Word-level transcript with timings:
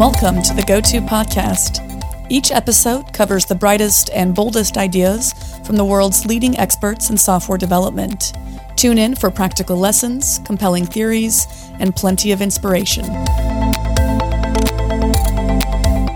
Welcome 0.00 0.40
to 0.44 0.54
the 0.54 0.62
GoTo 0.62 1.06
podcast. 1.06 1.84
Each 2.30 2.50
episode 2.50 3.12
covers 3.12 3.44
the 3.44 3.54
brightest 3.54 4.08
and 4.14 4.34
boldest 4.34 4.78
ideas 4.78 5.34
from 5.62 5.76
the 5.76 5.84
world's 5.84 6.24
leading 6.24 6.58
experts 6.58 7.10
in 7.10 7.18
software 7.18 7.58
development. 7.58 8.32
Tune 8.76 8.96
in 8.96 9.14
for 9.14 9.30
practical 9.30 9.76
lessons, 9.76 10.40
compelling 10.46 10.86
theories, 10.86 11.46
and 11.80 11.94
plenty 11.94 12.32
of 12.32 12.40
inspiration. 12.40 13.04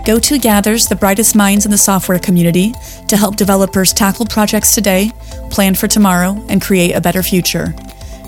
GoTo 0.03 0.41
gathers 0.41 0.87
the 0.87 0.97
brightest 0.99 1.35
minds 1.35 1.65
in 1.65 1.69
the 1.69 1.77
software 1.77 2.17
community 2.17 2.73
to 3.07 3.15
help 3.15 3.35
developers 3.35 3.93
tackle 3.93 4.25
projects 4.25 4.73
today, 4.73 5.11
plan 5.51 5.75
for 5.75 5.87
tomorrow, 5.87 6.43
and 6.49 6.59
create 6.59 6.93
a 6.93 7.01
better 7.01 7.21
future. 7.21 7.75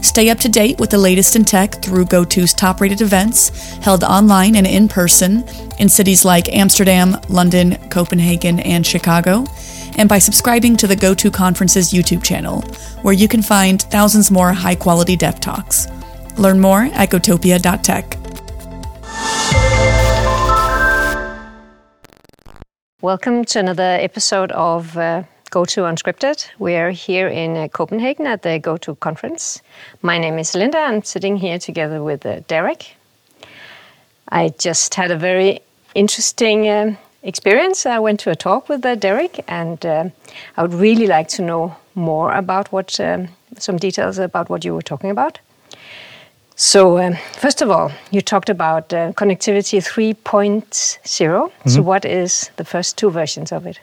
Stay 0.02 0.30
up 0.30 0.38
to 0.40 0.50
date 0.50 0.80
with 0.80 0.90
the 0.90 0.98
latest 0.98 1.36
in 1.36 1.44
tech 1.44 1.82
through 1.82 2.06
GoTo's 2.06 2.54
top 2.54 2.82
rated 2.82 3.02
events 3.02 3.50
held 3.78 4.04
online 4.04 4.56
and 4.56 4.68
in 4.68 4.88
person 4.88 5.44
in 5.80 5.90
cities 5.90 6.24
like 6.24 6.50
Amsterdam, 6.50 7.18
London, 7.30 7.78
Copenhagen, 7.90 8.60
and 8.60 8.86
Chicago, 8.86 9.46
and 9.98 10.08
by 10.08 10.20
subscribing 10.20 10.78
to 10.78 10.88
the 10.88 10.96
GoTo 10.96 11.32
Conference's 11.32 11.92
YouTube 11.92 12.24
channel, 12.24 12.62
where 13.02 13.14
you 13.14 13.28
can 13.28 13.42
find 13.42 13.82
thousands 13.82 14.32
more 14.32 14.54
high 14.54 14.76
quality 14.76 15.16
dev 15.16 15.40
talks. 15.40 15.88
Learn 16.38 16.60
more 16.60 16.84
at 16.94 17.10
gotopia.tech. 17.10 18.18
Welcome 23.02 23.46
to 23.46 23.60
another 23.60 23.98
episode 24.02 24.52
of 24.52 24.98
uh, 24.98 25.24
GoTo 25.50 25.86
Unscripted. 25.86 26.48
We're 26.60 26.92
here 26.92 27.28
in 27.28 27.56
uh, 27.56 27.68
Copenhagen 27.70 28.28
at 28.28 28.42
the 28.42 28.60
GoTo 28.60 28.96
conference. 28.96 29.62
My 30.02 30.18
name 30.18 30.40
is 30.40 30.54
Linda. 30.56 30.78
I'm 30.78 31.04
sitting 31.04 31.38
here 31.38 31.58
together 31.58 32.04
with 32.04 32.26
uh, 32.26 32.42
Derek. 32.48 32.96
I 34.30 34.50
just 34.60 34.96
had 34.96 35.12
a 35.12 35.18
very 35.18 35.62
interesting 35.96 36.68
uh, 36.68 36.96
experience. 37.24 37.86
I 37.86 38.00
went 38.00 38.20
to 38.22 38.32
a 38.32 38.36
talk 38.36 38.68
with 38.68 38.86
uh, 38.86 38.96
Derek, 38.96 39.44
and 39.48 39.86
uh, 39.86 40.10
I 40.58 40.62
would 40.62 40.74
really 40.74 41.08
like 41.08 41.30
to 41.30 41.42
know 41.42 41.76
more 41.96 42.34
about 42.34 42.72
what 42.72 43.00
um, 43.00 43.30
some 43.58 43.78
details 43.78 44.18
about 44.18 44.50
what 44.50 44.66
you 44.66 44.74
were 44.74 44.82
talking 44.82 45.10
about. 45.10 45.40
So, 46.56 46.98
um, 46.98 47.16
first 47.34 47.62
of 47.62 47.70
all, 47.70 47.92
you 48.12 48.22
talked 48.22 48.50
about 48.50 48.92
uh, 48.92 49.14
connectivity 49.14 49.80
3.0. 49.80 50.16
Mm-hmm. 50.18 51.70
So, 51.70 51.82
what 51.84 52.04
is 52.04 52.50
the 52.58 52.66
first 52.66 52.98
two 52.98 53.12
versions 53.12 53.52
of 53.52 53.68
it? 53.68 53.80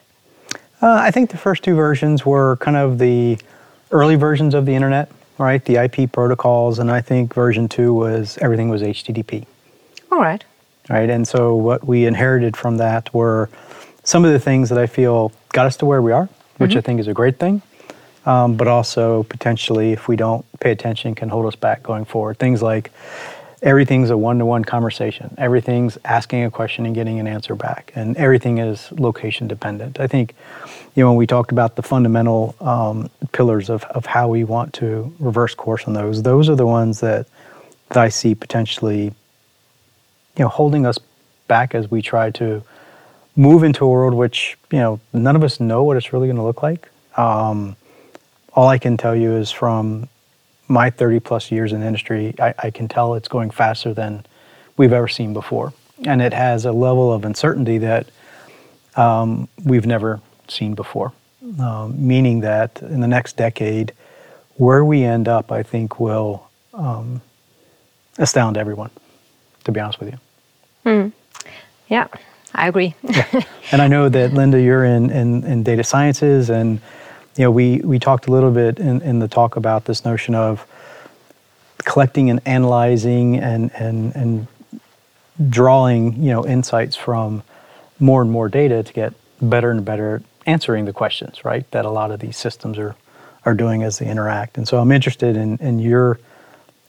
Uh, 0.84 0.98
I 1.00 1.10
think 1.10 1.30
the 1.30 1.38
first 1.38 1.62
two 1.62 1.74
versions 1.74 2.26
were 2.26 2.58
kind 2.58 2.76
of 2.76 2.98
the 2.98 3.38
early 3.90 4.16
versions 4.16 4.52
of 4.52 4.66
the 4.66 4.74
internet, 4.74 5.10
right? 5.38 5.64
The 5.64 5.76
IP 5.76 6.12
protocols, 6.12 6.78
and 6.78 6.90
I 6.90 7.00
think 7.00 7.32
version 7.32 7.70
two 7.70 7.94
was 7.94 8.36
everything 8.42 8.68
was 8.68 8.82
HTTP. 8.82 9.46
All 10.12 10.18
right. 10.18 10.44
Right, 10.90 11.08
and 11.08 11.26
so 11.26 11.56
what 11.56 11.86
we 11.86 12.04
inherited 12.04 12.54
from 12.54 12.76
that 12.76 13.14
were 13.14 13.48
some 14.02 14.26
of 14.26 14.32
the 14.32 14.38
things 14.38 14.68
that 14.68 14.76
I 14.76 14.86
feel 14.86 15.32
got 15.54 15.64
us 15.64 15.78
to 15.78 15.86
where 15.86 16.02
we 16.02 16.12
are, 16.12 16.28
which 16.58 16.72
mm-hmm. 16.72 16.78
I 16.78 16.82
think 16.82 17.00
is 17.00 17.08
a 17.08 17.14
great 17.14 17.38
thing. 17.38 17.62
Um, 18.26 18.58
but 18.58 18.68
also 18.68 19.22
potentially, 19.22 19.92
if 19.92 20.06
we 20.06 20.16
don't 20.16 20.44
pay 20.60 20.70
attention, 20.70 21.14
can 21.14 21.30
hold 21.30 21.46
us 21.46 21.56
back 21.56 21.82
going 21.82 22.04
forward. 22.04 22.38
Things 22.38 22.60
like 22.60 22.90
everything's 23.64 24.10
a 24.10 24.16
one-to-one 24.16 24.64
conversation. 24.64 25.34
Everything's 25.38 25.96
asking 26.04 26.44
a 26.44 26.50
question 26.50 26.84
and 26.84 26.94
getting 26.94 27.18
an 27.18 27.26
answer 27.26 27.56
back, 27.56 27.90
and 27.96 28.16
everything 28.16 28.58
is 28.58 28.92
location 28.92 29.48
dependent. 29.48 29.98
I 29.98 30.06
think, 30.06 30.34
you 30.94 31.02
know, 31.02 31.08
when 31.08 31.16
we 31.16 31.26
talked 31.26 31.50
about 31.50 31.74
the 31.74 31.82
fundamental 31.82 32.54
um, 32.60 33.10
pillars 33.32 33.70
of, 33.70 33.82
of 33.84 34.04
how 34.04 34.28
we 34.28 34.44
want 34.44 34.74
to 34.74 35.12
reverse 35.18 35.54
course 35.54 35.84
on 35.86 35.94
those, 35.94 36.22
those 36.22 36.48
are 36.48 36.54
the 36.54 36.66
ones 36.66 37.00
that 37.00 37.26
that 37.88 37.98
I 37.98 38.08
see 38.08 38.34
potentially, 38.34 39.04
you 39.04 39.14
know, 40.38 40.48
holding 40.48 40.84
us 40.86 40.98
back 41.48 41.74
as 41.74 41.90
we 41.90 42.02
try 42.02 42.30
to 42.32 42.62
move 43.36 43.62
into 43.62 43.84
a 43.84 43.88
world 43.88 44.14
which 44.14 44.56
you 44.70 44.78
know 44.78 45.00
none 45.12 45.34
of 45.34 45.42
us 45.42 45.58
know 45.58 45.82
what 45.82 45.96
it's 45.96 46.12
really 46.12 46.26
going 46.26 46.36
to 46.36 46.42
look 46.42 46.62
like. 46.62 46.88
Um, 47.16 47.76
all 48.52 48.68
I 48.68 48.78
can 48.78 48.96
tell 48.96 49.16
you 49.16 49.32
is 49.32 49.50
from 49.50 50.08
my 50.68 50.90
30 50.90 51.20
plus 51.20 51.50
years 51.50 51.72
in 51.72 51.80
the 51.80 51.86
industry, 51.86 52.34
I, 52.38 52.54
I, 52.58 52.70
can 52.70 52.88
tell 52.88 53.14
it's 53.14 53.28
going 53.28 53.50
faster 53.50 53.92
than 53.92 54.24
we've 54.76 54.92
ever 54.92 55.08
seen 55.08 55.32
before. 55.32 55.72
And 56.04 56.22
it 56.22 56.32
has 56.32 56.64
a 56.64 56.72
level 56.72 57.12
of 57.12 57.24
uncertainty 57.24 57.78
that 57.78 58.08
um, 58.96 59.48
we've 59.64 59.86
never 59.86 60.20
seen 60.48 60.74
before. 60.74 61.12
Um, 61.58 62.06
meaning 62.06 62.40
that 62.40 62.80
in 62.80 63.00
the 63.00 63.06
next 63.06 63.36
decade, 63.36 63.92
where 64.56 64.84
we 64.84 65.04
end 65.04 65.28
up, 65.28 65.52
I 65.52 65.62
think, 65.62 66.00
will 66.00 66.48
um, 66.72 67.20
astound 68.18 68.56
everyone, 68.56 68.90
to 69.64 69.72
be 69.72 69.78
honest 69.78 70.00
with 70.00 70.12
you. 70.12 70.18
Mm. 70.86 71.12
Yeah, 71.88 72.08
I 72.54 72.68
agree. 72.68 72.94
yeah. 73.02 73.42
And 73.72 73.82
I 73.82 73.88
know 73.88 74.08
that, 74.08 74.32
Linda, 74.34 74.60
you're 74.60 74.84
in, 74.84 75.10
in, 75.10 75.44
in 75.44 75.62
data 75.62 75.84
sciences 75.84 76.48
and 76.48 76.80
you 77.36 77.44
know, 77.44 77.50
we, 77.50 77.78
we 77.78 77.98
talked 77.98 78.26
a 78.26 78.30
little 78.30 78.50
bit 78.50 78.78
in, 78.78 79.02
in 79.02 79.18
the 79.18 79.28
talk 79.28 79.56
about 79.56 79.84
this 79.86 80.04
notion 80.04 80.34
of 80.34 80.66
collecting 81.78 82.30
and 82.30 82.40
analyzing 82.46 83.36
and, 83.38 83.70
and, 83.74 84.14
and 84.14 84.46
drawing, 85.48 86.22
you 86.22 86.30
know, 86.30 86.46
insights 86.46 86.96
from 86.96 87.42
more 87.98 88.22
and 88.22 88.30
more 88.30 88.48
data 88.48 88.82
to 88.82 88.92
get 88.92 89.14
better 89.42 89.70
and 89.70 89.84
better 89.84 90.22
answering 90.46 90.84
the 90.84 90.92
questions, 90.92 91.44
right, 91.44 91.68
that 91.72 91.84
a 91.84 91.90
lot 91.90 92.10
of 92.10 92.20
these 92.20 92.36
systems 92.36 92.78
are, 92.78 92.94
are 93.44 93.54
doing 93.54 93.82
as 93.82 93.98
they 93.98 94.06
interact. 94.06 94.56
And 94.56 94.68
so 94.68 94.78
I'm 94.78 94.92
interested 94.92 95.36
in, 95.36 95.58
in 95.58 95.78
your 95.78 96.18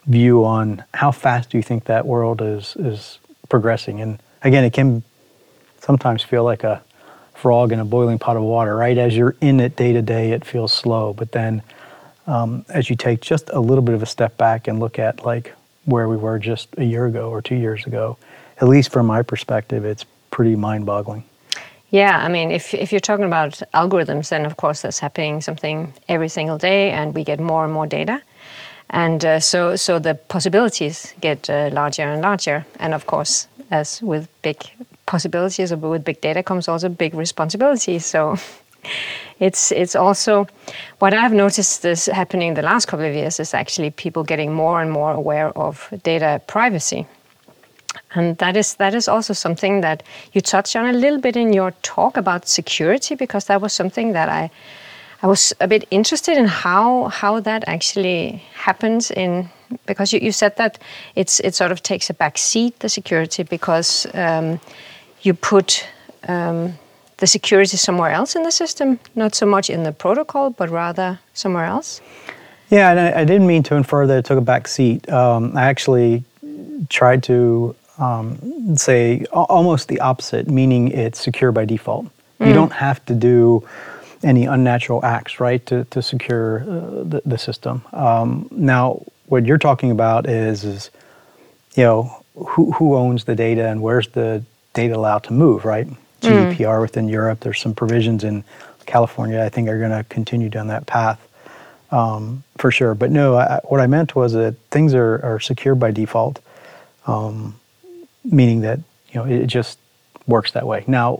view 0.05 0.45
on 0.45 0.83
how 0.93 1.11
fast 1.11 1.49
do 1.49 1.57
you 1.57 1.63
think 1.63 1.85
that 1.85 2.05
world 2.05 2.41
is, 2.41 2.75
is 2.77 3.17
progressing? 3.49 4.01
And 4.01 4.19
again, 4.43 4.63
it 4.63 4.73
can 4.73 5.03
sometimes 5.79 6.21
feel 6.21 6.43
like 6.43 6.63
a 6.63 6.83
frog 7.35 7.71
in 7.71 7.79
a 7.79 7.85
boiling 7.85 8.17
pot 8.17 8.37
of 8.37 8.43
water, 8.43 8.75
right? 8.75 8.97
As 8.97 9.15
you're 9.15 9.35
in 9.41 9.59
it 9.59 9.75
day 9.75 9.93
to 9.93 10.01
day, 10.01 10.31
it 10.31 10.45
feels 10.45 10.73
slow. 10.73 11.13
But 11.13 11.31
then 11.31 11.61
um, 12.27 12.65
as 12.69 12.89
you 12.89 12.95
take 12.95 13.21
just 13.21 13.49
a 13.49 13.59
little 13.59 13.83
bit 13.83 13.95
of 13.95 14.01
a 14.01 14.05
step 14.05 14.37
back 14.37 14.67
and 14.67 14.79
look 14.79 14.97
at 14.99 15.25
like 15.25 15.53
where 15.85 16.09
we 16.09 16.17
were 16.17 16.39
just 16.39 16.69
a 16.77 16.83
year 16.83 17.05
ago 17.05 17.29
or 17.29 17.41
two 17.41 17.55
years 17.55 17.85
ago, 17.85 18.17
at 18.61 18.67
least 18.67 18.91
from 18.91 19.05
my 19.05 19.21
perspective, 19.21 19.85
it's 19.85 20.05
pretty 20.31 20.55
mind 20.55 20.85
boggling. 20.85 21.23
Yeah, 21.91 22.17
I 22.17 22.29
mean, 22.29 22.51
if, 22.51 22.73
if 22.73 22.91
you're 22.91 22.99
talking 22.99 23.25
about 23.25 23.61
algorithms, 23.73 24.29
then 24.29 24.45
of 24.45 24.57
course 24.57 24.81
that's 24.81 24.99
happening 24.99 25.41
something 25.41 25.93
every 26.09 26.29
single 26.29 26.57
day, 26.57 26.91
and 26.91 27.13
we 27.13 27.23
get 27.23 27.39
more 27.39 27.63
and 27.63 27.73
more 27.73 27.87
data. 27.87 28.21
And 28.89 29.23
uh, 29.23 29.39
so, 29.39 29.75
so 29.75 29.99
the 29.99 30.15
possibilities 30.15 31.13
get 31.21 31.49
uh, 31.49 31.69
larger 31.71 32.03
and 32.03 32.21
larger. 32.21 32.65
And 32.79 32.93
of 32.93 33.05
course, 33.05 33.47
as 33.71 34.01
with 34.01 34.27
big 34.41 34.57
possibilities, 35.05 35.71
but 35.71 35.89
with 35.89 36.03
big 36.03 36.21
data 36.21 36.43
comes 36.43 36.67
also 36.67 36.89
big 36.89 37.13
responsibilities. 37.13 38.05
So 38.05 38.37
it's 39.39 39.71
it's 39.71 39.95
also 39.95 40.47
what 40.99 41.13
I've 41.13 41.33
noticed 41.33 41.85
is 41.85 42.05
happening 42.05 42.53
the 42.53 42.61
last 42.61 42.87
couple 42.87 43.05
of 43.05 43.13
years 43.13 43.39
is 43.39 43.53
actually 43.53 43.91
people 43.91 44.23
getting 44.23 44.53
more 44.53 44.81
and 44.81 44.91
more 44.91 45.11
aware 45.11 45.49
of 45.57 45.93
data 46.03 46.41
privacy. 46.47 47.05
And 48.13 48.37
that 48.37 48.55
is 48.55 48.75
that 48.75 48.93
is 48.93 49.07
also 49.07 49.33
something 49.33 49.81
that 49.81 50.03
you 50.33 50.41
touched 50.41 50.75
on 50.75 50.85
a 50.87 50.93
little 50.93 51.19
bit 51.19 51.35
in 51.35 51.53
your 51.53 51.71
talk 51.81 52.17
about 52.17 52.47
security 52.47 53.15
because 53.15 53.45
that 53.45 53.61
was 53.61 53.73
something 53.73 54.13
that 54.13 54.29
I 54.29 54.49
I 55.21 55.27
was 55.27 55.53
a 55.59 55.67
bit 55.67 55.85
interested 55.91 56.37
in 56.37 56.45
how 56.45 57.05
how 57.05 57.39
that 57.41 57.63
actually 57.67 58.43
happens 58.53 59.11
in 59.11 59.49
because 59.85 60.13
you, 60.13 60.19
you 60.19 60.31
said 60.31 60.55
that 60.57 60.77
it's 61.15 61.39
it 61.39 61.55
sort 61.55 61.71
of 61.71 61.81
takes 61.81 62.09
a 62.09 62.13
back 62.13 62.37
seat 62.37 62.79
the 62.79 62.89
security 62.89 63.43
because 63.43 64.07
um, 64.13 64.59
you 65.25 65.33
put 65.33 65.85
um, 66.27 66.77
the 67.17 67.27
security 67.27 67.77
somewhere 67.77 68.11
else 68.11 68.35
in 68.35 68.43
the 68.43 68.51
system, 68.51 68.99
not 69.15 69.35
so 69.35 69.45
much 69.45 69.69
in 69.69 69.83
the 69.83 69.91
protocol, 69.91 70.49
but 70.49 70.69
rather 70.69 71.19
somewhere 71.33 71.65
else? 71.65 72.01
Yeah, 72.69 72.91
and 72.91 72.99
I, 72.99 73.21
I 73.21 73.25
didn't 73.25 73.47
mean 73.47 73.63
to 73.63 73.75
infer 73.75 74.07
that 74.07 74.17
it 74.17 74.25
took 74.25 74.37
a 74.37 74.41
back 74.41 74.67
seat. 74.67 75.09
Um, 75.09 75.55
I 75.55 75.63
actually 75.63 76.23
tried 76.89 77.23
to 77.23 77.75
um, 77.97 78.75
say 78.75 79.25
almost 79.31 79.87
the 79.87 79.99
opposite, 79.99 80.49
meaning 80.49 80.89
it's 80.89 81.19
secure 81.19 81.51
by 81.51 81.65
default. 81.65 82.05
Mm. 82.39 82.47
You 82.47 82.53
don't 82.53 82.73
have 82.73 83.05
to 83.05 83.13
do 83.13 83.67
any 84.23 84.45
unnatural 84.45 85.05
acts, 85.05 85.39
right, 85.39 85.65
to, 85.67 85.85
to 85.85 86.01
secure 86.01 86.61
uh, 86.61 87.03
the, 87.03 87.21
the, 87.25 87.37
system. 87.37 87.83
Um, 87.93 88.47
now, 88.51 89.03
what 89.27 89.45
you're 89.45 89.59
talking 89.59 89.91
about 89.91 90.27
is, 90.27 90.63
is 90.63 90.89
you 91.75 91.83
know, 91.83 92.23
who, 92.35 92.71
who 92.71 92.95
owns 92.95 93.25
the 93.25 93.35
data 93.35 93.67
and 93.67 93.81
where's 93.81 94.07
the 94.09 94.43
data 94.75 94.95
allowed 94.95 95.23
to 95.23 95.33
move, 95.33 95.65
right? 95.65 95.87
GDPR 96.21 96.57
mm. 96.57 96.81
within 96.81 97.09
Europe. 97.09 97.39
There's 97.39 97.59
some 97.59 97.73
provisions 97.73 98.23
in 98.23 98.43
California 98.85 99.43
I 99.43 99.49
think 99.49 99.67
are 99.67 99.79
going 99.79 99.91
to 99.91 100.03
continue 100.03 100.49
down 100.49 100.67
that 100.67 100.85
path 100.85 101.19
um, 101.91 102.43
for 102.57 102.71
sure. 102.71 102.93
But 102.93 103.11
no, 103.11 103.37
I, 103.37 103.59
what 103.65 103.81
I 103.81 103.87
meant 103.87 104.15
was 104.15 104.33
that 104.33 104.55
things 104.71 104.93
are, 104.93 105.19
are 105.23 105.39
secure 105.39 105.75
by 105.75 105.91
default, 105.91 106.39
um, 107.07 107.59
meaning 108.23 108.61
that 108.61 108.79
you 109.09 109.19
know 109.19 109.25
it 109.25 109.47
just 109.47 109.79
works 110.27 110.51
that 110.51 110.67
way. 110.67 110.83
Now, 110.87 111.19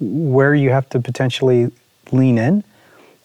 where 0.00 0.54
you 0.54 0.70
have 0.70 0.88
to 0.90 1.00
potentially 1.00 1.70
lean 2.12 2.38
in 2.38 2.64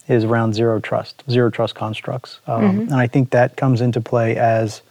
is 0.07 0.23
around 0.23 0.53
zero 0.53 0.79
trust, 0.79 1.23
zero 1.29 1.49
trust 1.49 1.75
constructs, 1.75 2.39
um, 2.47 2.63
mm-hmm. 2.63 2.79
and 2.81 2.95
I 2.95 3.07
think 3.07 3.31
that 3.31 3.55
comes 3.55 3.81
into 3.81 4.01
play 4.01 4.35
as 4.35 4.81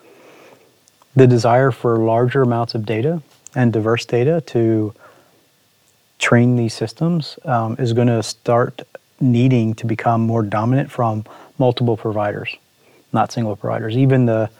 the 1.17 1.27
desire 1.27 1.73
for 1.73 1.99
larger 1.99 2.43
amounts 2.43 2.75
of 2.75 2.87
data 2.87 3.21
and 3.55 3.73
diverse 3.73 4.05
data 4.05 4.41
to 4.47 4.95
train 6.19 6.57
these 6.57 6.75
systems 6.75 7.39
um, 7.45 7.77
is 7.79 7.93
going 7.93 8.09
to 8.09 8.23
start 8.23 8.83
needing 9.21 9.75
to 9.75 9.87
become 9.87 10.21
more 10.21 10.43
dominant 10.43 10.91
from 10.91 11.25
multiple 11.59 11.97
providers, 11.97 12.55
not 13.13 13.33
single 13.33 13.57
providers. 13.57 13.97
Even 13.97 14.27
the 14.27 14.51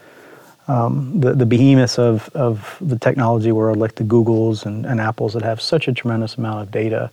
um, 0.67 1.19
the, 1.19 1.33
the 1.33 1.47
behemoths 1.47 1.97
of, 1.97 2.29
of 2.35 2.77
the 2.79 2.99
technology 2.99 3.51
world, 3.51 3.77
like 3.77 3.95
the 3.95 4.03
Googles 4.03 4.67
and, 4.67 4.85
and 4.85 5.01
Apples 5.01 5.33
that 5.33 5.41
have 5.41 5.59
such 5.59 5.87
a 5.87 5.93
tremendous 5.93 6.35
amount 6.35 6.61
of 6.61 6.69
data, 6.69 7.09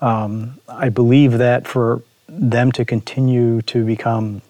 um, 0.00 0.58
I 0.66 0.88
believe 0.88 1.32
that 1.32 1.68
for 1.68 2.02
them 2.26 2.72
to 2.72 2.86
continue 2.86 3.60
to 3.62 3.84
become 3.84 4.40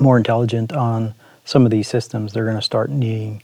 more 0.00 0.16
intelligent 0.16 0.72
on 0.72 1.14
some 1.44 1.66
of 1.66 1.70
these 1.70 1.86
systems, 1.86 2.32
they're 2.32 2.44
going 2.44 2.56
to 2.56 2.62
start 2.62 2.88
needing 2.88 3.42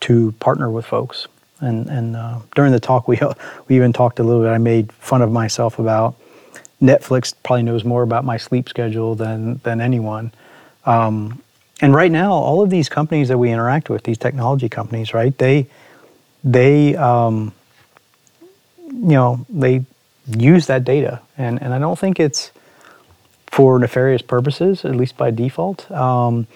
to 0.00 0.32
partner 0.40 0.68
with 0.68 0.84
folks. 0.84 1.28
And, 1.60 1.88
and 1.88 2.16
uh, 2.16 2.40
during 2.54 2.72
the 2.72 2.80
talk, 2.80 3.08
we, 3.08 3.20
we 3.68 3.76
even 3.76 3.92
talked 3.92 4.18
a 4.18 4.22
little 4.22 4.42
bit. 4.42 4.48
I 4.48 4.58
made 4.58 4.92
fun 4.92 5.22
of 5.22 5.30
myself 5.30 5.78
about 5.78 6.16
Netflix 6.80 7.34
probably 7.42 7.62
knows 7.62 7.84
more 7.84 8.02
about 8.02 8.24
my 8.24 8.38
sleep 8.38 8.68
schedule 8.68 9.14
than, 9.14 9.60
than 9.64 9.80
anyone. 9.80 10.32
Um, 10.86 11.42
and 11.82 11.94
right 11.94 12.10
now, 12.10 12.32
all 12.32 12.62
of 12.62 12.70
these 12.70 12.88
companies 12.88 13.28
that 13.28 13.38
we 13.38 13.50
interact 13.50 13.88
with, 13.88 14.02
these 14.02 14.18
technology 14.18 14.68
companies, 14.68 15.14
right? 15.14 15.36
They 15.36 15.66
they 16.44 16.96
um, 16.96 17.52
you 18.86 19.16
know 19.16 19.46
they 19.48 19.84
use 20.26 20.66
that 20.66 20.84
data, 20.84 21.20
and 21.38 21.60
and 21.62 21.72
I 21.72 21.78
don't 21.78 21.98
think 21.98 22.20
it's 22.20 22.50
for 23.46 23.78
nefarious 23.78 24.22
purposes, 24.22 24.84
at 24.84 24.94
least 24.94 25.16
by 25.16 25.30
default. 25.30 25.90
Um, 25.90 26.46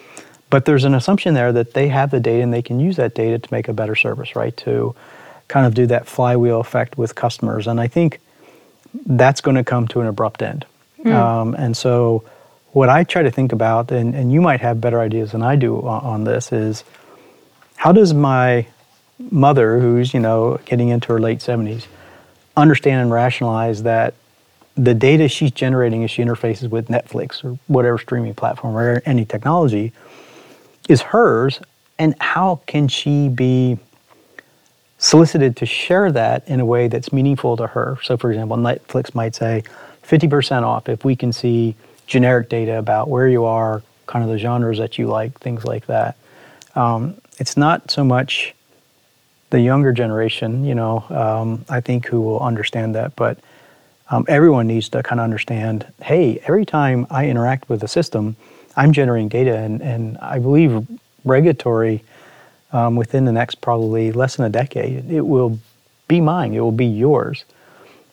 but 0.49 0.65
there's 0.65 0.83
an 0.83 0.93
assumption 0.93 1.33
there 1.33 1.51
that 1.51 1.73
they 1.73 1.87
have 1.87 2.11
the 2.11 2.19
data 2.19 2.43
and 2.43 2.53
they 2.53 2.61
can 2.61 2.79
use 2.79 2.95
that 2.97 3.15
data 3.15 3.39
to 3.39 3.53
make 3.53 3.67
a 3.67 3.73
better 3.73 3.95
service, 3.95 4.35
right? 4.35 4.55
To 4.57 4.95
kind 5.47 5.65
of 5.65 5.73
do 5.73 5.87
that 5.87 6.07
flywheel 6.07 6.59
effect 6.59 6.97
with 6.97 7.15
customers, 7.15 7.67
and 7.67 7.79
I 7.79 7.87
think 7.87 8.19
that's 9.05 9.41
going 9.41 9.55
to 9.55 9.63
come 9.63 9.87
to 9.89 10.01
an 10.01 10.07
abrupt 10.07 10.41
end. 10.41 10.65
Mm. 11.03 11.13
Um, 11.13 11.55
and 11.55 11.75
so 11.75 12.23
what 12.71 12.89
I 12.89 13.03
try 13.03 13.23
to 13.23 13.31
think 13.31 13.51
about, 13.51 13.91
and, 13.91 14.15
and 14.15 14.31
you 14.31 14.41
might 14.41 14.61
have 14.61 14.81
better 14.81 14.99
ideas 14.99 15.31
than 15.31 15.41
I 15.41 15.55
do 15.55 15.77
on, 15.77 16.03
on 16.03 16.23
this, 16.23 16.51
is 16.51 16.83
how 17.75 17.91
does 17.91 18.13
my 18.13 18.67
mother, 19.31 19.79
who's 19.79 20.13
you 20.13 20.19
know 20.19 20.59
getting 20.65 20.89
into 20.89 21.09
her 21.09 21.19
late 21.19 21.41
seventies, 21.41 21.87
understand 22.55 23.01
and 23.01 23.11
rationalize 23.11 23.83
that 23.83 24.13
the 24.75 24.93
data 24.93 25.27
she's 25.27 25.51
generating 25.51 26.03
as 26.03 26.11
she 26.11 26.21
interfaces 26.21 26.69
with 26.69 26.87
Netflix 26.87 27.43
or 27.43 27.57
whatever 27.67 27.97
streaming 27.97 28.33
platform 28.33 28.75
or 28.75 29.01
any 29.05 29.25
technology 29.25 29.93
is 30.89 31.01
hers, 31.01 31.59
and 31.97 32.15
how 32.19 32.61
can 32.65 32.87
she 32.87 33.29
be 33.29 33.77
solicited 34.97 35.55
to 35.57 35.65
share 35.65 36.11
that 36.11 36.47
in 36.47 36.59
a 36.59 36.65
way 36.65 36.87
that's 36.87 37.11
meaningful 37.13 37.57
to 37.57 37.67
her? 37.67 37.97
So, 38.03 38.17
for 38.17 38.31
example, 38.31 38.57
Netflix 38.57 39.13
might 39.15 39.35
say 39.35 39.63
50% 40.03 40.63
off 40.63 40.89
if 40.89 41.03
we 41.03 41.15
can 41.15 41.33
see 41.33 41.75
generic 42.07 42.49
data 42.49 42.77
about 42.77 43.09
where 43.09 43.27
you 43.27 43.45
are, 43.45 43.81
kind 44.07 44.23
of 44.23 44.29
the 44.29 44.37
genres 44.37 44.77
that 44.77 44.97
you 44.97 45.07
like, 45.07 45.39
things 45.39 45.65
like 45.65 45.87
that. 45.87 46.15
Um, 46.75 47.15
it's 47.39 47.57
not 47.57 47.89
so 47.89 48.03
much 48.03 48.53
the 49.49 49.59
younger 49.59 49.91
generation, 49.91 50.65
you 50.65 50.75
know, 50.75 51.03
um, 51.09 51.65
I 51.69 51.81
think 51.81 52.07
who 52.07 52.21
will 52.21 52.39
understand 52.39 52.95
that, 52.95 53.15
but 53.15 53.39
um, 54.09 54.25
everyone 54.27 54.67
needs 54.67 54.89
to 54.89 55.01
kind 55.01 55.19
of 55.19 55.23
understand 55.23 55.87
hey, 56.03 56.39
every 56.43 56.65
time 56.65 57.07
I 57.09 57.27
interact 57.27 57.69
with 57.69 57.83
a 57.83 57.87
system, 57.87 58.35
I'm 58.75 58.91
generating 58.93 59.29
data, 59.29 59.57
and, 59.57 59.81
and 59.81 60.17
I 60.19 60.39
believe 60.39 60.87
regulatory 61.23 62.03
um, 62.71 62.95
within 62.95 63.25
the 63.25 63.31
next 63.31 63.61
probably 63.61 64.11
less 64.11 64.35
than 64.35 64.45
a 64.45 64.49
decade, 64.49 65.09
it 65.09 65.21
will 65.21 65.59
be 66.07 66.21
mine, 66.21 66.53
it 66.53 66.59
will 66.59 66.71
be 66.71 66.85
yours. 66.85 67.45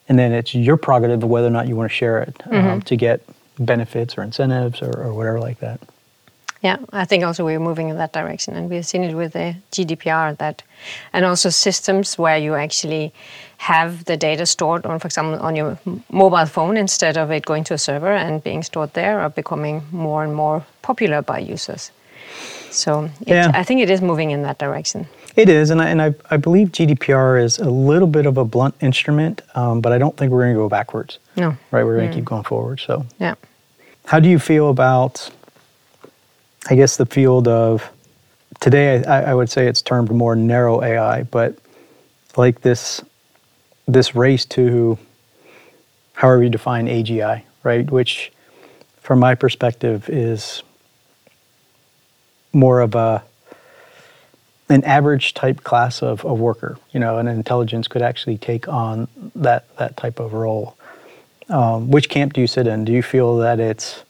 And 0.08 0.18
then 0.18 0.32
it's 0.32 0.54
your 0.54 0.76
prerogative 0.76 1.22
of 1.22 1.30
whether 1.30 1.46
or 1.46 1.50
not 1.50 1.68
you 1.68 1.76
want 1.76 1.90
to 1.90 1.94
share 1.94 2.20
it 2.20 2.36
um, 2.46 2.52
mm-hmm. 2.52 2.78
to 2.80 2.96
get 2.96 3.22
benefits 3.58 4.16
or 4.16 4.22
incentives 4.22 4.82
or, 4.82 4.90
or 5.02 5.14
whatever 5.14 5.40
like 5.40 5.58
that. 5.60 5.80
Yeah, 6.62 6.76
I 6.92 7.06
think 7.06 7.24
also 7.24 7.44
we're 7.44 7.58
moving 7.58 7.88
in 7.88 7.96
that 7.96 8.12
direction, 8.12 8.54
and 8.54 8.70
we've 8.70 8.86
seen 8.86 9.02
it 9.02 9.14
with 9.14 9.32
the 9.32 9.56
GDPR 9.72 10.38
that, 10.38 10.62
and 11.12 11.24
also 11.24 11.50
systems 11.50 12.16
where 12.16 12.38
you 12.38 12.54
actually 12.54 13.12
have 13.62 14.04
the 14.06 14.16
data 14.16 14.44
stored 14.44 14.84
on, 14.86 14.98
for 14.98 15.06
example, 15.06 15.38
on 15.38 15.54
your 15.54 15.78
mobile 16.10 16.46
phone 16.46 16.76
instead 16.76 17.16
of 17.16 17.30
it 17.30 17.46
going 17.46 17.62
to 17.62 17.74
a 17.74 17.78
server 17.78 18.12
and 18.12 18.42
being 18.42 18.60
stored 18.60 18.92
there, 18.94 19.20
are 19.20 19.30
becoming 19.30 19.80
more 19.92 20.24
and 20.24 20.34
more 20.34 20.66
popular 20.82 21.22
by 21.22 21.38
users. 21.38 21.92
So 22.72 23.04
it, 23.20 23.28
yeah. 23.28 23.52
I 23.54 23.62
think 23.62 23.80
it 23.80 23.88
is 23.88 24.00
moving 24.00 24.32
in 24.32 24.42
that 24.42 24.58
direction. 24.58 25.06
It 25.36 25.48
is, 25.48 25.70
and 25.70 25.80
I, 25.80 25.90
and 25.90 26.02
I, 26.02 26.12
I 26.28 26.38
believe 26.38 26.72
GDPR 26.72 27.40
is 27.40 27.60
a 27.60 27.70
little 27.70 28.08
bit 28.08 28.26
of 28.26 28.36
a 28.36 28.44
blunt 28.44 28.74
instrument, 28.80 29.42
um, 29.54 29.80
but 29.80 29.92
I 29.92 29.98
don't 29.98 30.16
think 30.16 30.32
we're 30.32 30.42
going 30.42 30.54
to 30.54 30.60
go 30.60 30.68
backwards. 30.68 31.20
No. 31.36 31.56
Right, 31.70 31.84
we're 31.84 31.98
going 31.98 32.10
to 32.10 32.12
mm. 32.12 32.18
keep 32.18 32.24
going 32.24 32.42
forward. 32.42 32.80
So, 32.80 33.06
yeah. 33.20 33.36
How 34.06 34.18
do 34.18 34.28
you 34.28 34.40
feel 34.40 34.70
about, 34.70 35.30
I 36.68 36.74
guess, 36.74 36.96
the 36.96 37.06
field 37.06 37.46
of 37.46 37.88
today? 38.58 39.04
I, 39.04 39.30
I 39.30 39.34
would 39.34 39.50
say 39.50 39.68
it's 39.68 39.82
termed 39.82 40.10
more 40.10 40.34
narrow 40.34 40.82
AI, 40.82 41.22
but 41.22 41.56
like 42.36 42.62
this, 42.62 43.00
this 43.92 44.14
race 44.14 44.44
to, 44.46 44.98
however 46.14 46.44
you 46.44 46.50
define 46.50 46.86
AGI, 46.86 47.42
right? 47.62 47.90
Which, 47.90 48.32
from 49.00 49.18
my 49.18 49.34
perspective, 49.34 50.08
is 50.08 50.62
more 52.52 52.80
of 52.80 52.94
a 52.94 53.22
an 54.68 54.84
average 54.84 55.34
type 55.34 55.62
class 55.64 56.02
of, 56.02 56.24
of 56.24 56.38
worker, 56.38 56.78
you 56.92 57.00
know, 57.00 57.18
an 57.18 57.28
intelligence 57.28 57.88
could 57.88 58.00
actually 58.00 58.38
take 58.38 58.68
on 58.68 59.06
that 59.34 59.76
that 59.76 59.96
type 59.96 60.18
of 60.18 60.32
role. 60.32 60.76
Um, 61.48 61.90
which 61.90 62.08
camp 62.08 62.32
do 62.32 62.40
you 62.40 62.46
sit 62.46 62.66
in? 62.66 62.84
Do 62.84 62.92
you 62.92 63.02
feel 63.02 63.36
that 63.38 63.60
it's 63.60 64.02